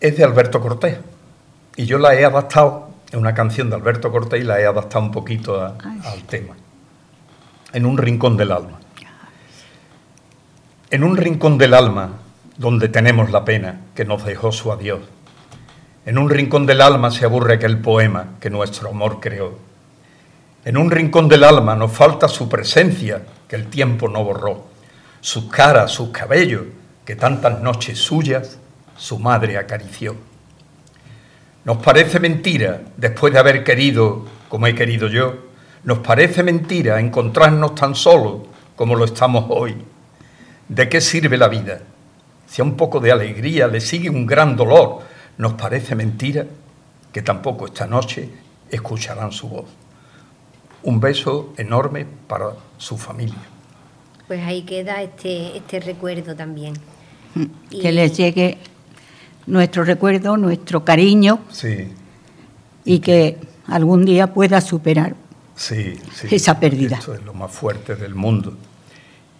[0.00, 0.98] Es de Alberto Cortés
[1.76, 5.04] y yo la he adaptado, es una canción de Alberto Cortés y la he adaptado
[5.04, 6.54] un poquito al tema.
[7.72, 8.80] En un rincón del alma.
[10.90, 12.12] En un rincón del alma
[12.58, 15.00] donde tenemos la pena que nos dejó su adiós.
[16.04, 19.56] En un rincón del alma se aburre aquel poema que nuestro amor creó.
[20.64, 24.66] En un rincón del alma nos falta su presencia que el tiempo no borró,
[25.20, 26.64] sus caras, sus cabellos,
[27.04, 28.58] que tantas noches suyas
[28.96, 30.16] su madre acarició.
[31.64, 35.36] Nos parece mentira, después de haber querido como he querido yo,
[35.84, 39.76] nos parece mentira encontrarnos tan solos como lo estamos hoy.
[40.68, 41.80] ¿De qué sirve la vida?
[42.48, 45.00] Si a un poco de alegría le sigue un gran dolor,
[45.36, 46.46] nos parece mentira
[47.12, 48.28] que tampoco esta noche
[48.70, 49.66] escucharán su voz.
[50.82, 53.36] Un beso enorme para su familia.
[54.26, 56.74] Pues ahí queda este, este recuerdo también.
[57.70, 58.58] Que les llegue
[59.46, 61.40] nuestro recuerdo, nuestro cariño.
[61.50, 61.88] Sí.
[62.84, 65.14] Y que algún día pueda superar
[66.30, 66.96] esa pérdida.
[66.98, 68.54] Esto es lo más fuerte del mundo.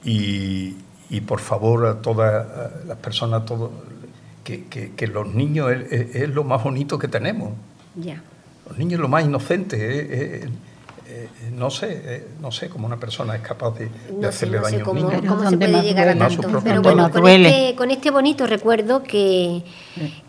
[0.05, 0.75] Y,
[1.21, 2.47] por favor a todas
[2.87, 3.71] las personas, todo,
[4.45, 7.53] que, que, los niños es, lo más bonito que tenemos.
[8.69, 10.49] Los niños es lo más inocente.
[11.57, 13.91] No sé, no sé cómo una persona es capaz de,
[14.27, 15.21] hacerle daño a un niño.
[15.27, 16.61] ¿Cómo se puede llegar a tanto?
[16.63, 19.63] Pero bueno, con este, con este, bonito recuerdo que,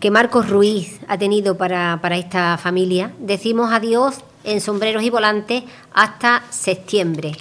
[0.00, 5.64] que Marcos Ruiz ha tenido para, para esta familia, decimos adiós en sombreros y volantes
[5.92, 7.32] hasta septiembre.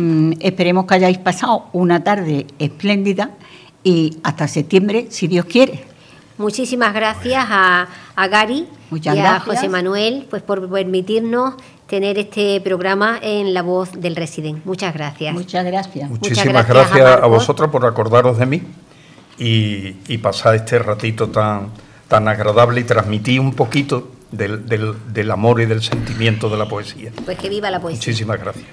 [0.00, 3.30] Mm, esperemos que hayáis pasado una tarde espléndida
[3.84, 5.84] y hasta septiembre, si Dios quiere.
[6.38, 7.86] Muchísimas gracias a,
[8.16, 11.54] a Gary y a José Manuel pues por permitirnos
[11.86, 14.62] tener este programa en la voz del residente.
[14.64, 15.34] Muchas gracias.
[15.34, 16.08] Muchas gracias.
[16.08, 18.62] Muchísimas gracias, a, vosotros por acordaros de mí
[19.38, 21.68] y, pasar este ratito tan,
[22.08, 27.10] tan agradable y transmitir un poquito del, del amor y del sentimiento de la poesía.
[27.24, 27.98] Pues que viva la poesía.
[27.98, 28.66] Muchísimas gracias.